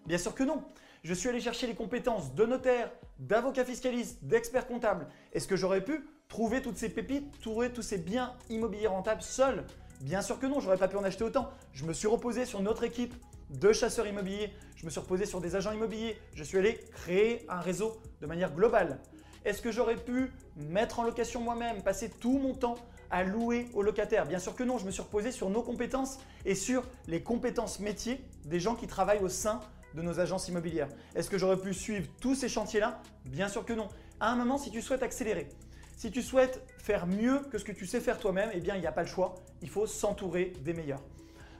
Bien 0.06 0.18
sûr 0.18 0.34
que 0.34 0.42
non. 0.42 0.64
Je 1.02 1.14
suis 1.14 1.28
allé 1.28 1.40
chercher 1.40 1.66
les 1.66 1.74
compétences 1.74 2.34
de 2.34 2.46
notaire, 2.46 2.90
d'avocat 3.18 3.64
fiscaliste, 3.64 4.24
d'expert 4.24 4.66
comptable. 4.66 5.06
Est-ce 5.32 5.46
que 5.46 5.56
j'aurais 5.56 5.84
pu 5.84 6.04
trouver 6.34 6.62
toutes 6.62 6.76
ces 6.76 6.88
pépites, 6.88 7.40
trouver 7.40 7.70
tous 7.70 7.82
ces 7.82 7.98
biens 7.98 8.34
immobiliers 8.50 8.88
rentables 8.88 9.22
seul 9.22 9.64
Bien 10.00 10.20
sûr 10.20 10.38
que 10.38 10.46
non, 10.46 10.58
j'aurais 10.58 10.76
pas 10.76 10.88
pu 10.88 10.96
en 10.96 11.04
acheter 11.04 11.24
autant. 11.24 11.50
Je 11.72 11.84
me 11.84 11.92
suis 11.92 12.08
reposé 12.08 12.44
sur 12.44 12.60
notre 12.60 12.82
équipe 12.82 13.14
de 13.50 13.72
chasseurs 13.72 14.06
immobiliers, 14.06 14.52
je 14.74 14.84
me 14.84 14.90
suis 14.90 15.00
reposé 15.00 15.26
sur 15.26 15.40
des 15.40 15.54
agents 15.54 15.72
immobiliers, 15.72 16.18
je 16.34 16.42
suis 16.42 16.58
allé 16.58 16.80
créer 16.92 17.46
un 17.48 17.60
réseau 17.60 17.96
de 18.20 18.26
manière 18.26 18.52
globale. 18.52 18.98
Est-ce 19.44 19.62
que 19.62 19.70
j'aurais 19.70 19.96
pu 19.96 20.32
mettre 20.56 20.98
en 20.98 21.04
location 21.04 21.40
moi-même, 21.40 21.82
passer 21.82 22.10
tout 22.10 22.38
mon 22.38 22.52
temps 22.52 22.74
à 23.10 23.22
louer 23.22 23.68
aux 23.72 23.82
locataires? 23.82 24.26
Bien 24.26 24.40
sûr 24.40 24.56
que 24.56 24.64
non, 24.64 24.76
je 24.76 24.86
me 24.86 24.90
suis 24.90 25.02
reposé 25.02 25.30
sur 25.30 25.50
nos 25.50 25.62
compétences 25.62 26.18
et 26.44 26.56
sur 26.56 26.82
les 27.06 27.22
compétences 27.22 27.78
métiers 27.78 28.20
des 28.44 28.58
gens 28.58 28.74
qui 28.74 28.88
travaillent 28.88 29.22
au 29.22 29.28
sein 29.28 29.60
de 29.94 30.02
nos 30.02 30.18
agences 30.18 30.48
immobilières. 30.48 30.88
Est-ce 31.14 31.30
que 31.30 31.38
j'aurais 31.38 31.58
pu 31.58 31.72
suivre 31.72 32.08
tous 32.20 32.34
ces 32.34 32.48
chantiers-là? 32.48 33.00
Bien 33.26 33.48
sûr 33.48 33.64
que 33.64 33.72
non. 33.72 33.88
À 34.18 34.30
un 34.30 34.36
moment, 34.36 34.58
si 34.58 34.70
tu 34.70 34.82
souhaites 34.82 35.02
accélérer, 35.02 35.48
si 35.96 36.10
tu 36.10 36.22
souhaites 36.22 36.62
faire 36.78 37.06
mieux 37.06 37.40
que 37.50 37.58
ce 37.58 37.64
que 37.64 37.72
tu 37.72 37.86
sais 37.86 38.00
faire 38.00 38.18
toi-même, 38.18 38.50
eh 38.52 38.60
bien, 38.60 38.74
il 38.74 38.80
n'y 38.80 38.86
a 38.86 38.92
pas 38.92 39.02
le 39.02 39.08
choix. 39.08 39.34
Il 39.62 39.70
faut 39.70 39.86
s'entourer 39.86 40.52
des 40.60 40.72
meilleurs. 40.72 41.02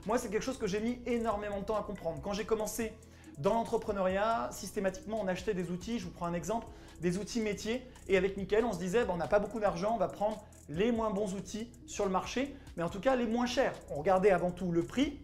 Moi, 0.05 0.17
c'est 0.17 0.29
quelque 0.29 0.43
chose 0.43 0.57
que 0.57 0.67
j'ai 0.67 0.79
mis 0.79 0.99
énormément 1.05 1.59
de 1.59 1.65
temps 1.65 1.77
à 1.77 1.83
comprendre. 1.83 2.21
Quand 2.21 2.33
j'ai 2.33 2.45
commencé 2.45 2.93
dans 3.39 3.53
l'entrepreneuriat, 3.53 4.49
systématiquement, 4.51 5.19
on 5.21 5.27
achetait 5.27 5.53
des 5.53 5.71
outils, 5.71 5.99
je 5.99 6.05
vous 6.05 6.11
prends 6.11 6.27
un 6.27 6.33
exemple, 6.33 6.67
des 7.01 7.17
outils 7.17 7.41
métiers. 7.41 7.85
Et 8.07 8.17
avec 8.17 8.37
Mickaël, 8.37 8.65
on 8.65 8.73
se 8.73 8.79
disait, 8.79 9.03
ben, 9.03 9.13
on 9.13 9.17
n'a 9.17 9.27
pas 9.27 9.39
beaucoup 9.39 9.59
d'argent, 9.59 9.93
on 9.95 9.97
va 9.97 10.07
prendre 10.07 10.43
les 10.69 10.91
moins 10.91 11.09
bons 11.09 11.33
outils 11.33 11.69
sur 11.85 12.05
le 12.05 12.11
marché, 12.11 12.55
mais 12.77 12.83
en 12.83 12.89
tout 12.89 12.99
cas 12.99 13.15
les 13.15 13.25
moins 13.25 13.45
chers. 13.45 13.73
On 13.89 13.95
regardait 13.95 14.31
avant 14.31 14.51
tout 14.51 14.71
le 14.71 14.83
prix 14.83 15.19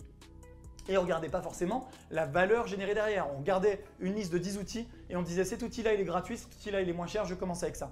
et 0.90 0.98
on 0.98 1.02
regardait 1.02 1.30
pas 1.30 1.42
forcément 1.42 1.88
la 2.10 2.25
valeur 2.25 2.68
générée 2.68 2.94
derrière. 2.94 3.28
On 3.34 3.38
regardait 3.38 3.84
une 4.00 4.16
liste 4.16 4.34
de 4.34 4.38
10 4.38 4.58
outils 4.58 4.88
et 5.10 5.16
on 5.16 5.22
disait, 5.22 5.46
cet 5.46 5.63
outil-là, 5.63 5.94
il 5.94 6.02
est 6.02 6.06
gratuit, 6.06 6.38
cet 6.38 6.54
outil-là, 6.56 6.81
il 6.81 6.90
est 6.90 6.94
moins 6.94 7.08
cher, 7.08 7.25
je 7.25 7.36
commence 7.36 7.63
avec 7.63 7.75
ça. 7.75 7.92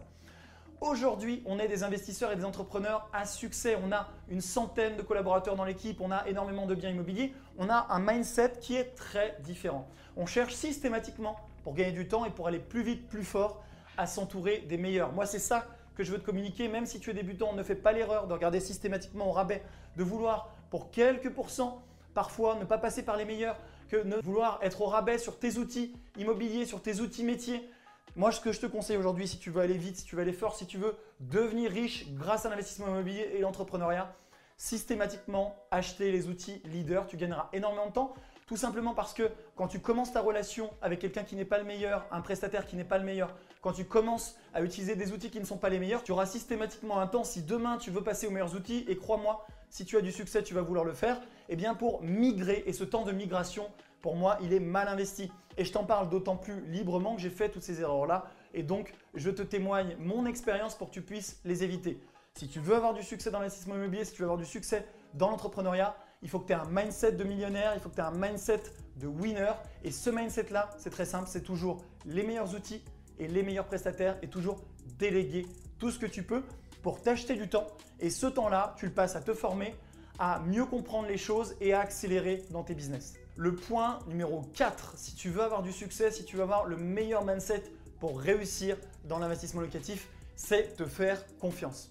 Aujourd'hui, 0.81 1.43
on 1.45 1.59
est 1.59 1.67
des 1.67 1.83
investisseurs 1.83 2.31
et 2.31 2.37
des 2.37 2.45
entrepreneurs 2.45 3.09
à 3.11 3.25
succès. 3.25 3.77
On 3.85 3.91
a 3.91 4.07
une 4.29 4.39
centaine 4.39 4.95
de 4.95 5.01
collaborateurs 5.01 5.57
dans 5.57 5.65
l'équipe, 5.65 5.99
on 5.99 6.09
a 6.09 6.25
énormément 6.25 6.65
de 6.65 6.73
biens 6.73 6.89
immobiliers, 6.89 7.33
on 7.57 7.69
a 7.69 7.87
un 7.89 7.99
mindset 7.99 8.53
qui 8.61 8.77
est 8.77 8.95
très 8.95 9.37
différent. 9.41 9.89
On 10.15 10.25
cherche 10.25 10.53
systématiquement, 10.53 11.35
pour 11.63 11.73
gagner 11.73 11.91
du 11.91 12.07
temps 12.07 12.23
et 12.23 12.29
pour 12.29 12.47
aller 12.47 12.59
plus 12.59 12.81
vite, 12.81 13.09
plus 13.09 13.25
fort, 13.25 13.61
à 13.97 14.07
s'entourer 14.07 14.59
des 14.69 14.77
meilleurs. 14.77 15.11
Moi, 15.11 15.25
c'est 15.25 15.39
ça 15.39 15.67
que 15.95 16.03
je 16.05 16.13
veux 16.13 16.19
te 16.19 16.25
communiquer, 16.25 16.69
même 16.69 16.85
si 16.85 17.01
tu 17.01 17.09
es 17.09 17.13
débutant, 17.13 17.51
ne 17.51 17.63
fais 17.63 17.75
pas 17.75 17.91
l'erreur 17.91 18.27
de 18.27 18.33
regarder 18.33 18.61
systématiquement 18.61 19.27
au 19.27 19.33
rabais, 19.33 19.61
de 19.97 20.03
vouloir 20.03 20.49
pour 20.69 20.91
quelques 20.91 21.29
pourcents, 21.29 21.83
parfois 22.13 22.55
ne 22.55 22.63
pas 22.63 22.77
passer 22.77 23.03
par 23.03 23.17
les 23.17 23.25
meilleurs, 23.25 23.57
que 23.89 23.97
ne 23.97 24.15
vouloir 24.21 24.59
être 24.61 24.81
au 24.81 24.85
rabais 24.85 25.17
sur 25.17 25.39
tes 25.39 25.57
outils 25.57 25.93
immobiliers, 26.17 26.65
sur 26.65 26.81
tes 26.81 27.01
outils 27.01 27.25
métiers, 27.25 27.69
moi, 28.15 28.31
ce 28.31 28.41
que 28.41 28.51
je 28.51 28.59
te 28.59 28.65
conseille 28.65 28.97
aujourd'hui, 28.97 29.27
si 29.27 29.37
tu 29.37 29.49
veux 29.49 29.61
aller 29.61 29.77
vite, 29.77 29.97
si 29.97 30.03
tu 30.03 30.15
veux 30.15 30.21
aller 30.21 30.33
fort, 30.33 30.55
si 30.55 30.65
tu 30.65 30.77
veux 30.77 30.95
devenir 31.19 31.71
riche 31.71 32.07
grâce 32.13 32.45
à 32.45 32.49
l'investissement 32.49 32.87
immobilier 32.87 33.31
et 33.35 33.39
l'entrepreneuriat, 33.39 34.13
systématiquement 34.57 35.55
acheter 35.71 36.11
les 36.11 36.27
outils 36.27 36.61
leaders. 36.65 37.07
Tu 37.07 37.17
gagneras 37.17 37.49
énormément 37.53 37.87
de 37.87 37.93
temps. 37.93 38.13
Tout 38.45 38.57
simplement 38.57 38.95
parce 38.95 39.13
que 39.13 39.29
quand 39.55 39.67
tu 39.67 39.79
commences 39.79 40.11
ta 40.11 40.21
relation 40.21 40.71
avec 40.81 40.99
quelqu'un 40.99 41.23
qui 41.23 41.35
n'est 41.35 41.45
pas 41.45 41.59
le 41.59 41.63
meilleur, 41.63 42.05
un 42.11 42.21
prestataire 42.21 42.65
qui 42.65 42.75
n'est 42.75 42.83
pas 42.83 42.97
le 42.97 43.05
meilleur, 43.05 43.35
quand 43.61 43.73
tu 43.73 43.85
commences 43.85 44.37
à 44.53 44.61
utiliser 44.61 44.95
des 44.95 45.11
outils 45.11 45.29
qui 45.29 45.39
ne 45.39 45.45
sont 45.45 45.57
pas 45.57 45.69
les 45.69 45.79
meilleurs, 45.79 46.03
tu 46.03 46.11
auras 46.11 46.25
systématiquement 46.25 46.99
un 46.99 47.07
temps, 47.07 47.23
si 47.23 47.43
demain 47.43 47.77
tu 47.77 47.91
veux 47.91 48.01
passer 48.01 48.25
aux 48.25 48.31
meilleurs 48.31 48.55
outils, 48.55 48.85
et 48.87 48.97
crois-moi, 48.97 49.45
si 49.69 49.85
tu 49.85 49.97
as 49.97 50.01
du 50.01 50.11
succès, 50.11 50.41
tu 50.41 50.55
vas 50.55 50.61
vouloir 50.61 50.83
le 50.83 50.93
faire, 50.93 51.17
et 51.17 51.53
eh 51.53 51.55
bien 51.55 51.75
pour 51.75 52.01
migrer, 52.01 52.63
et 52.65 52.73
ce 52.73 52.83
temps 52.83 53.03
de 53.03 53.11
migration, 53.11 53.69
pour 54.01 54.15
moi, 54.15 54.37
il 54.41 54.53
est 54.53 54.59
mal 54.59 54.87
investi. 54.87 55.31
Et 55.59 55.65
je 55.65 55.73
t'en 55.73 55.83
parle 55.83 56.09
d'autant 56.09 56.37
plus 56.37 56.61
librement 56.67 57.15
que 57.15 57.21
j'ai 57.21 57.29
fait 57.29 57.49
toutes 57.49 57.63
ces 57.63 57.81
erreurs-là, 57.81 58.31
et 58.53 58.63
donc 58.63 58.93
je 59.13 59.29
te 59.29 59.41
témoigne 59.41 59.97
mon 59.99 60.25
expérience 60.25 60.73
pour 60.73 60.87
que 60.87 60.93
tu 60.93 61.01
puisses 61.01 61.41
les 61.43 61.65
éviter. 61.65 61.99
Si 62.35 62.47
tu 62.47 62.61
veux 62.61 62.75
avoir 62.75 62.93
du 62.93 63.03
succès 63.03 63.29
dans 63.29 63.39
l'investissement 63.39 63.75
immobilier, 63.75 64.05
si 64.05 64.13
tu 64.13 64.19
veux 64.19 64.27
avoir 64.27 64.37
du 64.37 64.45
succès 64.45 64.87
dans 65.15 65.29
l'entrepreneuriat, 65.29 65.97
il 66.21 66.29
faut 66.29 66.39
que 66.39 66.47
tu 66.47 66.53
aies 66.53 66.55
un 66.55 66.69
mindset 66.69 67.11
de 67.11 67.25
millionnaire, 67.25 67.73
il 67.75 67.81
faut 67.81 67.89
que 67.89 67.95
tu 67.95 67.99
aies 67.99 68.05
un 68.05 68.11
mindset 68.11 68.63
de 68.95 69.07
winner. 69.07 69.51
Et 69.83 69.91
ce 69.91 70.09
mindset-là, 70.09 70.69
c'est 70.77 70.91
très 70.91 71.03
simple, 71.03 71.27
c'est 71.27 71.43
toujours 71.43 71.83
les 72.05 72.23
meilleurs 72.23 72.55
outils 72.55 72.81
et 73.17 73.27
les 73.27 73.43
meilleurs 73.43 73.65
prestataires 73.65 74.17
et 74.21 74.27
toujours 74.29 74.61
déléguer 74.97 75.45
tout 75.77 75.91
ce 75.91 75.99
que 75.99 76.05
tu 76.05 76.23
peux 76.23 76.43
pour 76.81 77.01
t'acheter 77.01 77.35
du 77.35 77.49
temps. 77.49 77.67
Et 77.99 78.09
ce 78.09 78.27
temps-là, 78.27 78.75
tu 78.77 78.85
le 78.85 78.93
passes 78.93 79.17
à 79.17 79.21
te 79.21 79.33
former, 79.33 79.75
à 80.19 80.39
mieux 80.39 80.65
comprendre 80.65 81.09
les 81.09 81.17
choses 81.17 81.57
et 81.59 81.73
à 81.73 81.81
accélérer 81.81 82.45
dans 82.51 82.63
tes 82.63 82.75
business. 82.75 83.18
Le 83.41 83.55
point 83.55 83.99
numéro 84.05 84.41
4, 84.53 84.95
si 84.97 85.15
tu 85.15 85.29
veux 85.29 85.41
avoir 85.41 85.63
du 85.63 85.71
succès, 85.71 86.11
si 86.11 86.25
tu 86.25 86.35
veux 86.35 86.41
avoir 86.41 86.65
le 86.65 86.75
meilleur 86.75 87.23
mindset 87.23 87.63
pour 88.01 88.19
réussir 88.19 88.75
dans 89.05 89.17
l'investissement 89.17 89.61
locatif, 89.61 90.09
c'est 90.35 90.75
te 90.75 90.83
faire 90.85 91.23
confiance. 91.37 91.89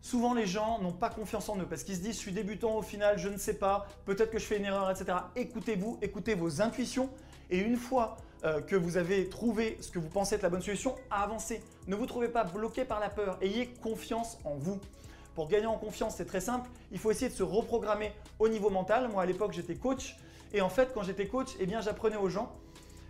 Souvent, 0.00 0.32
les 0.32 0.46
gens 0.46 0.78
n'ont 0.80 0.90
pas 0.90 1.10
confiance 1.10 1.50
en 1.50 1.58
eux 1.58 1.66
parce 1.68 1.84
qu'ils 1.84 1.96
se 1.96 2.00
disent 2.00 2.14
je 2.14 2.20
suis 2.20 2.32
débutant 2.32 2.78
au 2.78 2.80
final, 2.80 3.18
je 3.18 3.28
ne 3.28 3.36
sais 3.36 3.58
pas, 3.58 3.86
peut-être 4.06 4.30
que 4.30 4.38
je 4.38 4.46
fais 4.46 4.56
une 4.56 4.64
erreur, 4.64 4.90
etc. 4.90 5.18
Écoutez-vous, 5.36 5.98
écoutez 6.00 6.34
vos 6.34 6.62
intuitions 6.62 7.10
et 7.50 7.58
une 7.58 7.76
fois 7.76 8.16
euh, 8.46 8.62
que 8.62 8.74
vous 8.74 8.96
avez 8.96 9.28
trouvé 9.28 9.76
ce 9.82 9.90
que 9.90 9.98
vous 9.98 10.08
pensez 10.08 10.36
être 10.36 10.42
la 10.44 10.48
bonne 10.48 10.62
solution, 10.62 10.96
avancez. 11.10 11.60
Ne 11.88 11.94
vous 11.94 12.06
trouvez 12.06 12.28
pas 12.28 12.44
bloqué 12.44 12.86
par 12.86 13.00
la 13.00 13.10
peur, 13.10 13.36
ayez 13.42 13.66
confiance 13.82 14.38
en 14.44 14.54
vous. 14.54 14.80
Pour 15.34 15.48
gagner 15.48 15.66
en 15.66 15.76
confiance, 15.76 16.14
c'est 16.16 16.24
très 16.24 16.40
simple, 16.40 16.70
il 16.90 16.98
faut 16.98 17.10
essayer 17.10 17.28
de 17.28 17.36
se 17.36 17.42
reprogrammer 17.42 18.12
au 18.38 18.48
niveau 18.48 18.70
mental. 18.70 19.08
Moi, 19.08 19.22
à 19.22 19.26
l'époque, 19.26 19.52
j'étais 19.52 19.74
coach 19.74 20.16
et 20.54 20.60
en 20.60 20.68
fait, 20.68 20.92
quand 20.94 21.02
j'étais 21.02 21.26
coach, 21.26 21.48
eh 21.58 21.66
bien, 21.66 21.80
j'apprenais 21.80 22.16
aux 22.16 22.28
gens 22.28 22.56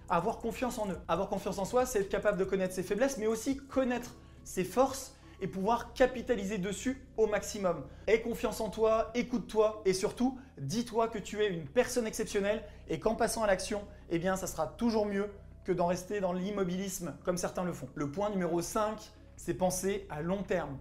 à 0.09 0.17
avoir 0.17 0.39
confiance 0.39 0.79
en 0.79 0.89
eux. 0.89 0.99
Avoir 1.09 1.29
confiance 1.29 1.59
en 1.59 1.67
soi, 1.67 1.85
c'est 1.85 2.01
être 2.01 2.09
capable 2.09 2.39
de 2.39 2.45
connaître 2.45 2.75
ses 2.75 2.83
faiblesses, 2.83 3.19
mais 3.19 3.27
aussi 3.27 3.59
connaître 3.59 4.15
ses 4.45 4.65
forces 4.65 5.15
et 5.43 5.47
pouvoir 5.47 5.93
capitaliser 5.93 6.57
dessus 6.57 7.07
au 7.19 7.27
maximum. 7.27 7.85
Aie 8.07 8.23
confiance 8.23 8.63
en 8.63 8.71
toi, 8.71 9.11
écoute-toi 9.15 9.83
et 9.85 9.93
surtout, 9.93 10.39
dis-toi 10.59 11.09
que 11.09 11.19
tu 11.19 11.43
es 11.43 11.49
une 11.49 11.67
personne 11.67 12.07
exceptionnelle 12.07 12.65
et 12.89 12.99
qu'en 12.99 13.15
passant 13.15 13.43
à 13.43 13.47
l'action, 13.47 13.83
eh 14.11 14.23
ça 14.23 14.47
sera 14.47 14.67
toujours 14.67 15.05
mieux 15.05 15.31
que 15.65 15.73
d'en 15.73 15.87
rester 15.87 16.21
dans 16.21 16.33
l'immobilisme 16.33 17.15
comme 17.25 17.37
certains 17.37 17.65
le 17.65 17.75
font. 17.75 17.89
Le 17.95 18.11
point 18.11 18.31
numéro 18.31 18.63
5, 18.63 18.99
c'est 19.37 19.55
penser 19.55 20.07
à 20.09 20.23
long 20.23 20.43
terme. 20.43 20.79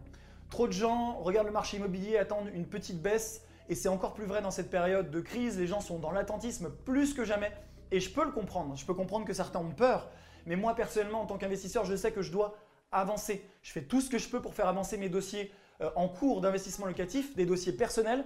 Trop 0.49 0.67
de 0.67 0.73
gens 0.73 1.17
regardent 1.19 1.47
le 1.47 1.53
marché 1.53 1.77
immobilier, 1.77 2.17
attendent 2.17 2.49
une 2.53 2.67
petite 2.67 3.01
baisse 3.01 3.41
et 3.69 3.75
c'est 3.75 3.89
encore 3.89 4.13
plus 4.13 4.25
vrai 4.25 4.41
dans 4.41 4.51
cette 4.51 4.69
période 4.69 5.09
de 5.11 5.21
crise. 5.21 5.57
Les 5.57 5.67
gens 5.67 5.81
sont 5.81 5.99
dans 5.99 6.11
l'attentisme 6.11 6.69
plus 6.85 7.13
que 7.13 7.25
jamais 7.25 7.51
et 7.91 7.99
je 7.99 8.09
peux 8.09 8.25
le 8.25 8.31
comprendre. 8.31 8.75
Je 8.75 8.85
peux 8.85 8.93
comprendre 8.93 9.25
que 9.25 9.33
certains 9.33 9.59
ont 9.59 9.71
peur, 9.71 10.09
mais 10.45 10.55
moi 10.55 10.75
personnellement, 10.75 11.21
en 11.21 11.25
tant 11.25 11.37
qu'investisseur, 11.37 11.85
je 11.85 11.95
sais 11.95 12.11
que 12.11 12.21
je 12.21 12.31
dois 12.31 12.55
avancer. 12.91 13.45
Je 13.61 13.71
fais 13.71 13.83
tout 13.83 14.01
ce 14.01 14.09
que 14.09 14.17
je 14.17 14.29
peux 14.29 14.41
pour 14.41 14.53
faire 14.53 14.67
avancer 14.67 14.97
mes 14.97 15.09
dossiers 15.09 15.51
euh, 15.81 15.89
en 15.95 16.07
cours 16.07 16.41
d'investissement 16.41 16.85
locatif, 16.85 17.35
des 17.35 17.45
dossiers 17.45 17.73
personnels. 17.73 18.25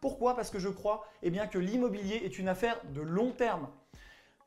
Pourquoi? 0.00 0.36
Parce 0.36 0.50
que 0.50 0.58
je 0.58 0.68
crois 0.68 1.06
eh 1.22 1.30
bien, 1.30 1.46
que 1.46 1.58
l'immobilier 1.58 2.16
est 2.24 2.38
une 2.38 2.48
affaire 2.48 2.80
de 2.92 3.00
long 3.00 3.30
terme. 3.30 3.68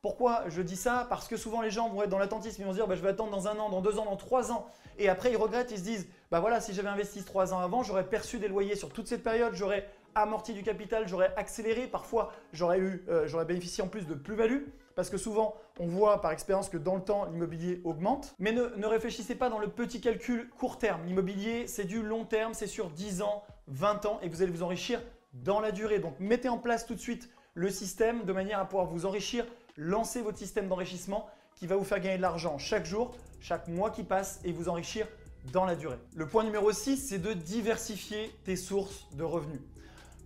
Pourquoi 0.02 0.44
je 0.48 0.62
dis 0.62 0.76
ça? 0.76 1.06
Parce 1.10 1.26
que 1.26 1.36
souvent 1.36 1.60
les 1.60 1.70
gens 1.70 1.88
vont 1.88 2.02
être 2.02 2.10
dans 2.10 2.18
l'attentisme, 2.18 2.62
ils 2.62 2.64
vont 2.64 2.70
se 2.70 2.76
dire 2.76 2.86
bah, 2.86 2.94
je 2.94 3.02
vais 3.02 3.08
attendre 3.08 3.32
dans 3.32 3.48
un 3.48 3.58
an, 3.58 3.68
dans 3.68 3.80
deux 3.80 3.98
ans, 3.98 4.04
dans 4.04 4.16
trois 4.16 4.52
ans. 4.52 4.66
Et 4.96 5.08
après 5.08 5.32
ils 5.32 5.36
regrettent, 5.36 5.72
ils 5.72 5.78
se 5.78 5.82
disent 5.82 6.08
bah 6.30 6.38
voilà, 6.40 6.60
si 6.60 6.72
j'avais 6.72 6.88
investi 6.88 7.24
trois 7.24 7.52
ans 7.52 7.58
avant, 7.58 7.82
j'aurais 7.82 8.06
perçu 8.06 8.38
des 8.38 8.48
loyers 8.48 8.76
sur 8.76 8.90
toute 8.90 9.08
cette 9.08 9.24
période, 9.24 9.54
j'aurais 9.54 9.88
amorti 10.22 10.52
du 10.54 10.62
capital, 10.62 11.08
j'aurais 11.08 11.32
accéléré, 11.36 11.86
parfois 11.86 12.32
j'aurais 12.52 12.78
eu, 12.78 13.04
euh, 13.08 13.26
j'aurais 13.26 13.44
bénéficié 13.44 13.82
en 13.82 13.88
plus 13.88 14.06
de 14.06 14.14
plus-value. 14.14 14.64
Parce 14.94 15.10
que 15.10 15.16
souvent 15.16 15.54
on 15.78 15.86
voit 15.86 16.20
par 16.20 16.32
expérience 16.32 16.68
que 16.68 16.76
dans 16.76 16.96
le 16.96 17.02
temps 17.02 17.26
l'immobilier 17.26 17.80
augmente. 17.84 18.34
Mais 18.38 18.52
ne, 18.52 18.66
ne 18.76 18.86
réfléchissez 18.86 19.36
pas 19.36 19.48
dans 19.48 19.60
le 19.60 19.68
petit 19.68 20.00
calcul 20.00 20.50
court 20.58 20.78
terme. 20.78 21.04
L'immobilier 21.06 21.66
c'est 21.68 21.84
du 21.84 22.02
long 22.02 22.24
terme, 22.24 22.52
c'est 22.52 22.66
sur 22.66 22.90
10 22.90 23.22
ans, 23.22 23.44
20 23.68 24.06
ans 24.06 24.18
et 24.22 24.28
vous 24.28 24.42
allez 24.42 24.50
vous 24.50 24.64
enrichir 24.64 25.00
dans 25.32 25.60
la 25.60 25.70
durée. 25.70 26.00
Donc 26.00 26.18
mettez 26.18 26.48
en 26.48 26.58
place 26.58 26.84
tout 26.84 26.94
de 26.94 27.00
suite 27.00 27.28
le 27.54 27.70
système 27.70 28.24
de 28.24 28.32
manière 28.32 28.58
à 28.58 28.64
pouvoir 28.64 28.86
vous 28.86 29.06
enrichir 29.06 29.44
lancez 29.78 30.20
votre 30.20 30.38
système 30.38 30.68
d'enrichissement 30.68 31.26
qui 31.54 31.66
va 31.66 31.76
vous 31.76 31.84
faire 31.84 32.00
gagner 32.00 32.16
de 32.16 32.22
l'argent 32.22 32.58
chaque 32.58 32.84
jour, 32.84 33.14
chaque 33.40 33.68
mois 33.68 33.90
qui 33.90 34.02
passe 34.02 34.40
et 34.44 34.52
vous 34.52 34.68
enrichir 34.68 35.06
dans 35.52 35.64
la 35.64 35.76
durée. 35.76 35.98
Le 36.14 36.26
point 36.26 36.44
numéro 36.44 36.70
6, 36.72 36.96
c'est 36.96 37.18
de 37.18 37.32
diversifier 37.32 38.30
tes 38.44 38.56
sources 38.56 39.06
de 39.12 39.22
revenus. 39.22 39.60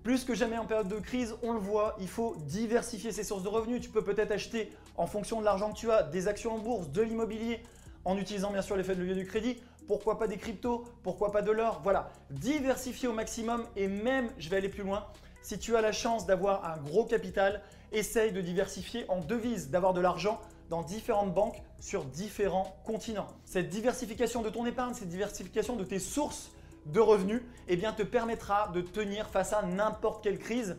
Plus 0.02 0.24
que 0.24 0.34
jamais 0.34 0.58
en 0.58 0.64
période 0.64 0.88
de 0.88 0.98
crise, 0.98 1.36
on 1.44 1.52
le 1.52 1.60
voit, 1.60 1.96
il 2.00 2.08
faut 2.08 2.34
diversifier 2.46 3.12
ses 3.12 3.22
sources 3.22 3.44
de 3.44 3.48
revenus. 3.48 3.80
Tu 3.80 3.88
peux 3.88 4.02
peut-être 4.02 4.32
acheter 4.32 4.72
en 4.96 5.06
fonction 5.06 5.38
de 5.38 5.44
l'argent 5.44 5.72
que 5.72 5.78
tu 5.78 5.90
as 5.92 6.02
des 6.02 6.26
actions 6.26 6.54
en 6.54 6.58
bourse, 6.58 6.90
de 6.90 7.02
l'immobilier, 7.02 7.62
en 8.04 8.18
utilisant 8.18 8.50
bien 8.50 8.62
sûr 8.62 8.76
l'effet 8.76 8.96
de 8.96 9.00
levier 9.00 9.14
du 9.14 9.26
crédit. 9.26 9.58
Pourquoi 9.86 10.18
pas 10.18 10.26
des 10.26 10.38
cryptos 10.38 10.84
Pourquoi 11.04 11.30
pas 11.30 11.42
de 11.42 11.52
l'or 11.52 11.80
Voilà, 11.84 12.10
diversifier 12.30 13.06
au 13.06 13.12
maximum 13.12 13.64
et 13.76 13.86
même, 13.86 14.30
je 14.38 14.48
vais 14.48 14.56
aller 14.56 14.68
plus 14.68 14.82
loin, 14.82 15.06
si 15.40 15.58
tu 15.58 15.76
as 15.76 15.80
la 15.80 15.92
chance 15.92 16.26
d'avoir 16.26 16.64
un 16.64 16.78
gros 16.78 17.04
capital, 17.04 17.62
essaye 17.92 18.32
de 18.32 18.40
diversifier 18.40 19.04
en 19.08 19.20
devises, 19.20 19.70
d'avoir 19.70 19.92
de 19.92 20.00
l'argent 20.00 20.40
dans 20.68 20.82
différentes 20.82 21.34
banques 21.34 21.62
sur 21.80 22.04
différents 22.04 22.76
continents. 22.84 23.26
Cette 23.44 23.68
diversification 23.68 24.42
de 24.42 24.50
ton 24.50 24.66
épargne, 24.66 24.94
cette 24.94 25.10
diversification 25.10 25.76
de 25.76 25.84
tes 25.84 25.98
sources 25.98 26.50
de 26.86 27.00
revenus, 27.00 27.42
eh 27.68 27.76
bien, 27.76 27.92
te 27.92 28.02
permettra 28.02 28.68
de 28.68 28.80
tenir 28.80 29.28
face 29.28 29.52
à 29.52 29.62
n'importe 29.62 30.22
quelle 30.22 30.38
crise 30.38 30.76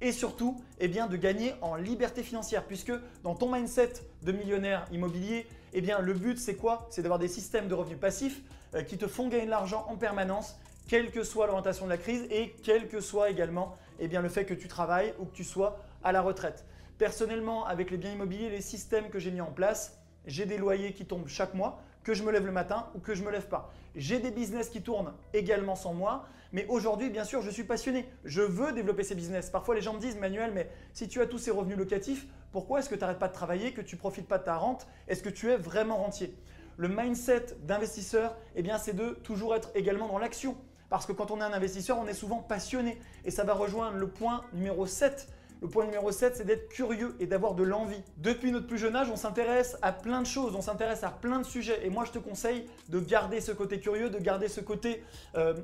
et 0.00 0.12
surtout 0.12 0.62
eh 0.80 0.88
bien, 0.88 1.06
de 1.06 1.16
gagner 1.16 1.54
en 1.62 1.76
liberté 1.76 2.22
financière 2.22 2.64
puisque 2.64 2.92
dans 3.22 3.34
ton 3.34 3.50
mindset 3.50 3.92
de 4.22 4.32
millionnaire 4.32 4.86
immobilier, 4.92 5.46
eh 5.72 5.80
bien, 5.80 6.00
le 6.00 6.14
but 6.14 6.38
c'est 6.38 6.56
quoi? 6.56 6.86
C'est 6.90 7.02
d'avoir 7.02 7.18
des 7.18 7.28
systèmes 7.28 7.68
de 7.68 7.74
revenus 7.74 7.98
passifs 7.98 8.42
euh, 8.74 8.82
qui 8.82 8.98
te 8.98 9.06
font 9.06 9.28
gagner 9.28 9.46
de 9.46 9.50
l'argent 9.50 9.86
en 9.88 9.96
permanence 9.96 10.56
quelle 10.88 11.10
que 11.10 11.22
soit 11.22 11.46
l'orientation 11.46 11.86
de 11.86 11.90
la 11.90 11.96
crise 11.96 12.26
et 12.30 12.54
quel 12.62 12.88
que 12.88 13.00
soit 13.00 13.30
également 13.30 13.76
eh 13.98 14.08
bien, 14.08 14.20
le 14.20 14.28
fait 14.28 14.44
que 14.44 14.54
tu 14.54 14.68
travailles 14.68 15.14
ou 15.18 15.24
que 15.24 15.34
tu 15.34 15.44
sois 15.44 15.78
à 16.02 16.12
la 16.12 16.20
retraite. 16.20 16.64
Personnellement, 16.98 17.64
avec 17.64 17.90
les 17.90 17.96
biens 17.96 18.12
immobiliers, 18.12 18.50
les 18.50 18.60
systèmes 18.60 19.08
que 19.08 19.18
j'ai 19.18 19.30
mis 19.30 19.40
en 19.40 19.52
place, 19.52 19.98
j'ai 20.26 20.46
des 20.46 20.58
loyers 20.58 20.92
qui 20.92 21.06
tombent 21.06 21.28
chaque 21.28 21.54
mois, 21.54 21.80
que 22.02 22.14
je 22.14 22.22
me 22.22 22.30
lève 22.30 22.44
le 22.44 22.52
matin 22.52 22.86
ou 22.94 22.98
que 22.98 23.14
je 23.14 23.22
me 23.22 23.30
lève 23.30 23.48
pas. 23.48 23.72
J'ai 23.96 24.18
des 24.18 24.30
business 24.30 24.68
qui 24.68 24.82
tournent 24.82 25.12
également 25.32 25.76
sans 25.76 25.94
moi, 25.94 26.26
mais 26.52 26.66
aujourd'hui, 26.68 27.10
bien 27.10 27.24
sûr, 27.24 27.42
je 27.42 27.50
suis 27.50 27.64
passionné. 27.64 28.08
Je 28.24 28.42
veux 28.42 28.72
développer 28.72 29.04
ces 29.04 29.14
business. 29.14 29.50
Parfois, 29.50 29.74
les 29.74 29.80
gens 29.80 29.94
me 29.94 30.00
disent, 30.00 30.16
Manuel, 30.16 30.52
mais 30.52 30.68
si 30.92 31.08
tu 31.08 31.20
as 31.20 31.26
tous 31.26 31.38
ces 31.38 31.50
revenus 31.50 31.76
locatifs, 31.76 32.26
pourquoi 32.52 32.78
est-ce 32.78 32.88
que 32.88 32.94
tu 32.94 33.00
n'arrêtes 33.00 33.18
pas 33.18 33.28
de 33.28 33.32
travailler, 33.32 33.72
que 33.72 33.80
tu 33.80 33.96
profites 33.96 34.28
pas 34.28 34.38
de 34.38 34.44
ta 34.44 34.56
rente? 34.56 34.86
Est-ce 35.08 35.22
que 35.22 35.28
tu 35.28 35.50
es 35.50 35.56
vraiment 35.56 35.96
rentier? 35.96 36.36
Le 36.76 36.88
mindset 36.88 37.56
d'investisseur, 37.62 38.36
eh 38.56 38.62
bien, 38.62 38.78
c'est 38.78 38.94
de 38.94 39.10
toujours 39.10 39.54
être 39.54 39.70
également 39.74 40.08
dans 40.08 40.18
l'action. 40.18 40.56
Parce 40.90 41.06
que 41.06 41.12
quand 41.12 41.30
on 41.30 41.40
est 41.40 41.44
un 41.44 41.52
investisseur, 41.52 41.98
on 41.98 42.06
est 42.06 42.14
souvent 42.14 42.38
passionné. 42.38 43.00
Et 43.24 43.30
ça 43.30 43.42
va 43.42 43.54
rejoindre 43.54 43.96
le 43.96 44.08
point 44.08 44.44
numéro 44.52 44.86
7. 44.86 45.28
Le 45.64 45.70
point 45.70 45.86
numéro 45.86 46.12
7, 46.12 46.36
c'est 46.36 46.44
d'être 46.44 46.68
curieux 46.68 47.16
et 47.20 47.26
d'avoir 47.26 47.54
de 47.54 47.62
l'envie. 47.62 48.02
Depuis 48.18 48.52
notre 48.52 48.66
plus 48.66 48.76
jeune 48.76 48.94
âge, 48.94 49.08
on 49.10 49.16
s'intéresse 49.16 49.78
à 49.80 49.92
plein 49.92 50.20
de 50.20 50.26
choses, 50.26 50.54
on 50.54 50.60
s'intéresse 50.60 51.04
à 51.04 51.08
plein 51.08 51.38
de 51.38 51.46
sujets. 51.46 51.86
Et 51.86 51.88
moi, 51.88 52.04
je 52.04 52.12
te 52.12 52.18
conseille 52.18 52.66
de 52.90 53.00
garder 53.00 53.40
ce 53.40 53.50
côté 53.50 53.80
curieux, 53.80 54.10
de 54.10 54.18
garder 54.18 54.48
ce 54.48 54.60
côté 54.60 55.02
euh, 55.36 55.54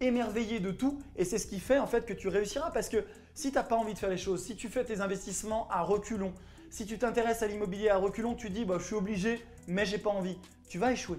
émerveillé 0.00 0.60
de 0.60 0.70
tout. 0.70 1.00
Et 1.16 1.24
c'est 1.24 1.38
ce 1.38 1.48
qui 1.48 1.58
fait 1.58 1.80
en 1.80 1.88
fait 1.88 2.06
que 2.06 2.12
tu 2.12 2.28
réussiras. 2.28 2.70
Parce 2.70 2.88
que 2.88 3.04
si 3.34 3.48
tu 3.50 3.56
n'as 3.56 3.64
pas 3.64 3.74
envie 3.74 3.94
de 3.94 3.98
faire 3.98 4.10
les 4.10 4.16
choses, 4.16 4.44
si 4.44 4.54
tu 4.54 4.68
fais 4.68 4.84
tes 4.84 5.00
investissements 5.00 5.66
à 5.72 5.82
reculons, 5.82 6.34
si 6.70 6.86
tu 6.86 6.96
t'intéresses 6.96 7.42
à 7.42 7.48
l'immobilier 7.48 7.88
à 7.88 7.96
reculons, 7.96 8.36
tu 8.36 8.50
dis 8.50 8.64
bah, 8.64 8.76
je 8.78 8.84
suis 8.84 8.94
obligé, 8.94 9.44
mais 9.66 9.84
j'ai 9.84 9.98
pas 9.98 10.10
envie, 10.10 10.38
tu 10.68 10.78
vas 10.78 10.92
échouer. 10.92 11.18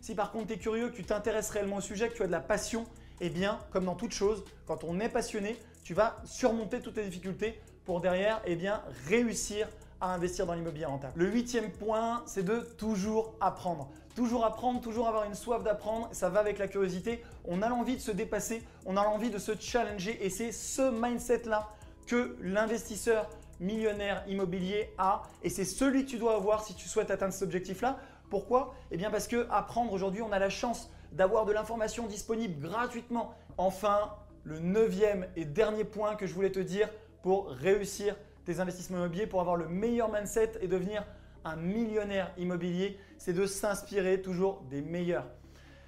Si 0.00 0.14
par 0.14 0.30
contre 0.30 0.46
tu 0.46 0.52
es 0.52 0.58
curieux, 0.58 0.90
que 0.90 0.94
tu 0.94 1.02
t'intéresses 1.02 1.50
réellement 1.50 1.78
au 1.78 1.80
sujet, 1.80 2.08
que 2.10 2.14
tu 2.14 2.22
as 2.22 2.28
de 2.28 2.32
la 2.32 2.38
passion, 2.38 2.84
eh 3.20 3.28
bien, 3.28 3.58
comme 3.72 3.86
dans 3.86 3.96
toute 3.96 4.12
chose, 4.12 4.44
quand 4.66 4.84
on 4.84 5.00
est 5.00 5.08
passionné, 5.08 5.56
tu 5.82 5.94
vas 5.94 6.22
surmonter 6.24 6.80
toutes 6.80 6.96
les 6.96 7.04
difficultés 7.04 7.60
pour 7.84 8.00
derrière 8.00 8.40
eh 8.44 8.56
bien, 8.56 8.82
réussir 9.08 9.68
à 10.00 10.12
investir 10.14 10.46
dans 10.46 10.54
l'immobilier 10.54 10.84
rentable. 10.84 11.12
Le 11.16 11.30
huitième 11.30 11.70
point, 11.70 12.22
c'est 12.26 12.44
de 12.44 12.58
toujours 12.76 13.34
apprendre. 13.40 13.88
Toujours 14.16 14.44
apprendre, 14.44 14.80
toujours 14.80 15.08
avoir 15.08 15.24
une 15.24 15.34
soif 15.34 15.62
d'apprendre, 15.62 16.08
ça 16.12 16.28
va 16.28 16.40
avec 16.40 16.58
la 16.58 16.68
curiosité. 16.68 17.22
On 17.44 17.62
a 17.62 17.68
l'envie 17.68 17.96
de 17.96 18.00
se 18.00 18.10
dépasser, 18.10 18.62
on 18.84 18.96
a 18.96 19.04
l'envie 19.04 19.30
de 19.30 19.38
se 19.38 19.52
challenger 19.58 20.18
et 20.24 20.28
c'est 20.28 20.52
ce 20.52 20.90
mindset-là 20.90 21.68
que 22.06 22.36
l'investisseur 22.42 23.28
millionnaire 23.60 24.24
immobilier 24.26 24.92
a 24.98 25.22
et 25.42 25.48
c'est 25.48 25.64
celui 25.64 26.04
que 26.04 26.10
tu 26.10 26.18
dois 26.18 26.34
avoir 26.34 26.64
si 26.64 26.74
tu 26.74 26.88
souhaites 26.88 27.10
atteindre 27.10 27.32
cet 27.32 27.44
objectif-là. 27.44 27.98
Pourquoi? 28.28 28.74
Eh 28.90 28.96
bien 28.96 29.10
parce 29.10 29.28
que 29.28 29.46
apprendre 29.50 29.92
aujourd'hui, 29.92 30.20
on 30.20 30.32
a 30.32 30.38
la 30.38 30.50
chance 30.50 30.90
d'avoir 31.12 31.44
de 31.46 31.52
l'information 31.52 32.06
disponible 32.06 32.60
gratuitement. 32.60 33.34
Enfin, 33.56 34.14
le 34.44 34.58
neuvième 34.58 35.26
et 35.36 35.44
dernier 35.44 35.84
point 35.84 36.16
que 36.16 36.26
je 36.26 36.34
voulais 36.34 36.50
te 36.50 36.58
dire 36.60 36.88
pour 37.22 37.48
réussir 37.48 38.16
tes 38.44 38.60
investissements 38.60 38.98
immobiliers, 38.98 39.26
pour 39.26 39.40
avoir 39.40 39.56
le 39.56 39.68
meilleur 39.68 40.12
mindset 40.12 40.52
et 40.60 40.68
devenir 40.68 41.04
un 41.44 41.56
millionnaire 41.56 42.32
immobilier, 42.36 42.98
c'est 43.18 43.32
de 43.32 43.46
s'inspirer 43.46 44.20
toujours 44.20 44.62
des 44.70 44.82
meilleurs. 44.82 45.26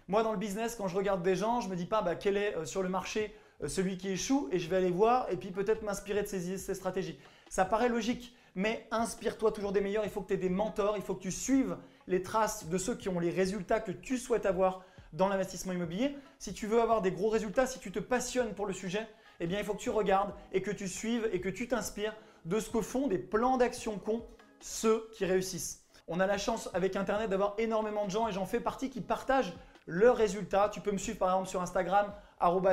Moi, 0.08 0.22
dans 0.22 0.32
le 0.32 0.38
business, 0.38 0.76
quand 0.76 0.88
je 0.88 0.96
regarde 0.96 1.22
des 1.22 1.36
gens, 1.36 1.60
je 1.60 1.68
me 1.68 1.76
dis 1.76 1.86
pas 1.86 2.02
bah, 2.02 2.14
quel 2.14 2.36
est 2.36 2.54
euh, 2.56 2.64
sur 2.64 2.82
le 2.82 2.88
marché 2.88 3.34
euh, 3.62 3.68
celui 3.68 3.96
qui 3.96 4.10
échoue 4.10 4.48
et 4.52 4.58
je 4.58 4.68
vais 4.68 4.76
aller 4.76 4.90
voir 4.90 5.26
et 5.30 5.36
puis 5.36 5.50
peut-être 5.50 5.82
m'inspirer 5.82 6.22
de 6.22 6.28
ses, 6.28 6.58
ses 6.58 6.74
stratégies. 6.74 7.18
Ça 7.48 7.64
paraît 7.64 7.88
logique, 7.88 8.36
mais 8.54 8.86
inspire-toi 8.90 9.52
toujours 9.52 9.72
des 9.72 9.80
meilleurs. 9.80 10.04
Il 10.04 10.10
faut 10.10 10.20
que 10.20 10.28
tu 10.28 10.34
aies 10.34 10.38
des 10.38 10.50
mentors, 10.50 10.96
il 10.96 11.02
faut 11.02 11.14
que 11.14 11.22
tu 11.22 11.32
suives 11.32 11.76
les 12.06 12.22
traces 12.22 12.68
de 12.68 12.78
ceux 12.78 12.96
qui 12.96 13.08
ont 13.08 13.20
les 13.20 13.30
résultats 13.30 13.80
que 13.80 13.92
tu 13.92 14.18
souhaites 14.18 14.46
avoir 14.46 14.84
dans 15.12 15.28
l'investissement 15.28 15.72
immobilier. 15.72 16.16
Si 16.38 16.52
tu 16.52 16.66
veux 16.66 16.80
avoir 16.80 17.00
des 17.00 17.12
gros 17.12 17.28
résultats, 17.28 17.66
si 17.66 17.78
tu 17.78 17.92
te 17.92 18.00
passionnes 18.00 18.54
pour 18.54 18.66
le 18.66 18.72
sujet, 18.72 19.06
eh 19.44 19.46
bien, 19.46 19.58
il 19.58 19.64
faut 19.64 19.74
que 19.74 19.80
tu 19.80 19.90
regardes 19.90 20.32
et 20.52 20.62
que 20.62 20.70
tu 20.70 20.88
suives 20.88 21.28
et 21.32 21.40
que 21.40 21.48
tu 21.48 21.68
t'inspires 21.68 22.16
de 22.46 22.58
ce 22.58 22.70
que 22.70 22.80
font 22.80 23.06
des 23.06 23.18
plans 23.18 23.56
d'action 23.56 23.98
cons 23.98 24.24
ceux 24.60 25.08
qui 25.12 25.26
réussissent. 25.26 25.84
On 26.08 26.18
a 26.18 26.26
la 26.26 26.38
chance 26.38 26.70
avec 26.72 26.96
Internet 26.96 27.30
d'avoir 27.30 27.54
énormément 27.58 28.06
de 28.06 28.10
gens 28.10 28.26
et 28.26 28.32
j'en 28.32 28.46
fais 28.46 28.60
partie 28.60 28.88
qui 28.88 29.02
partagent 29.02 29.52
leurs 29.86 30.16
résultats. 30.16 30.70
Tu 30.72 30.80
peux 30.80 30.92
me 30.92 30.98
suivre 30.98 31.18
par 31.18 31.28
exemple 31.28 31.48
sur 31.48 31.60
Instagram, 31.60 32.12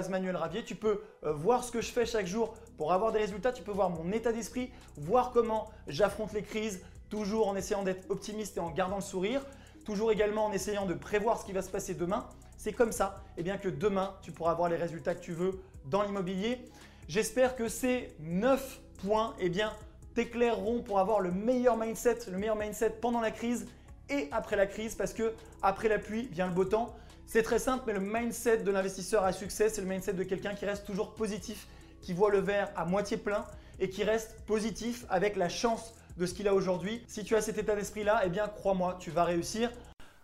Manuel 0.10 0.36
Ravier. 0.38 0.64
Tu 0.64 0.76
peux 0.76 1.02
euh, 1.26 1.34
voir 1.34 1.64
ce 1.64 1.72
que 1.72 1.82
je 1.82 1.92
fais 1.92 2.06
chaque 2.06 2.26
jour 2.26 2.54
pour 2.78 2.94
avoir 2.94 3.12
des 3.12 3.20
résultats. 3.20 3.52
Tu 3.52 3.64
peux 3.64 3.72
voir 3.72 3.90
mon 3.90 4.12
état 4.14 4.32
d'esprit, 4.32 4.72
voir 4.96 5.32
comment 5.32 5.70
j'affronte 5.88 6.32
les 6.32 6.42
crises, 6.42 6.82
toujours 7.10 7.50
en 7.50 7.56
essayant 7.58 7.84
d'être 7.84 8.10
optimiste 8.10 8.58
et 8.58 8.62
en 8.62 8.72
gardant 8.72 8.96
le 8.98 9.02
sourire 9.02 9.42
toujours 9.84 10.12
également 10.12 10.46
en 10.46 10.52
essayant 10.52 10.86
de 10.86 10.94
prévoir 10.94 11.40
ce 11.40 11.46
qui 11.46 11.52
va 11.52 11.62
se 11.62 11.70
passer 11.70 11.94
demain. 11.94 12.28
C'est 12.58 12.74
comme 12.74 12.92
ça 12.92 13.24
eh 13.38 13.44
bien, 13.44 13.58
que 13.58 13.70
demain, 13.70 14.16
tu 14.22 14.32
pourras 14.32 14.52
avoir 14.52 14.70
les 14.70 14.76
résultats 14.76 15.16
que 15.16 15.22
tu 15.22 15.34
veux 15.34 15.60
dans 15.86 16.04
l'immobilier. 16.04 16.60
J'espère 17.08 17.56
que 17.56 17.68
ces 17.68 18.10
9 18.20 18.80
points 19.04 19.36
eh 19.40 19.50
bien, 19.50 19.74
t'éclaireront 20.14 20.82
pour 20.82 21.00
avoir 21.00 21.20
le 21.20 21.32
meilleur 21.32 21.78
mindset, 21.78 22.20
le 22.30 22.38
meilleur 22.38 22.56
mindset 22.56 22.92
pendant 23.02 23.22
la 23.22 23.32
crise 23.32 23.68
et 24.10 24.28
après 24.32 24.56
la 24.56 24.68
crise 24.68 24.96
parce 24.96 25.14
que 25.14 25.34
après 25.62 25.90
la 25.90 26.00
pluie 26.00 26.28
vient 26.32 26.48
le 26.48 26.54
beau 26.54 26.66
temps. 26.66 26.96
C'est 27.28 27.44
très 27.44 27.60
simple, 27.60 27.86
mais 27.88 27.94
le 27.94 28.02
mindset 28.02 28.58
de 28.58 28.72
l'investisseur 28.72 29.24
à 29.24 29.32
succès, 29.32 29.70
c'est 29.70 29.82
le 29.82 29.88
mindset 29.88 30.14
de 30.14 30.24
quelqu'un 30.24 30.54
qui 30.54 30.66
reste 30.66 30.86
toujours 30.86 31.14
positif, 31.14 31.68
qui 32.02 32.14
voit 32.14 32.30
le 32.30 32.40
verre 32.40 32.70
à 32.76 32.86
moitié 32.86 33.16
plein 33.16 33.46
et 33.80 33.90
qui 33.90 34.04
reste 34.04 34.42
positif 34.46 35.06
avec 35.10 35.38
la 35.38 35.48
chance 35.48 35.94
de 36.18 36.26
ce 36.26 36.34
qu'il 36.34 36.48
a 36.48 36.54
aujourd'hui. 36.54 37.04
Si 37.08 37.24
tu 37.24 37.36
as 37.36 37.42
cet 37.42 37.58
état 37.58 37.76
d'esprit-là, 37.76 38.22
eh 38.26 38.30
bien 38.30 38.48
crois-moi, 38.48 38.98
tu 39.00 39.12
vas 39.12 39.24
réussir. 39.24 39.72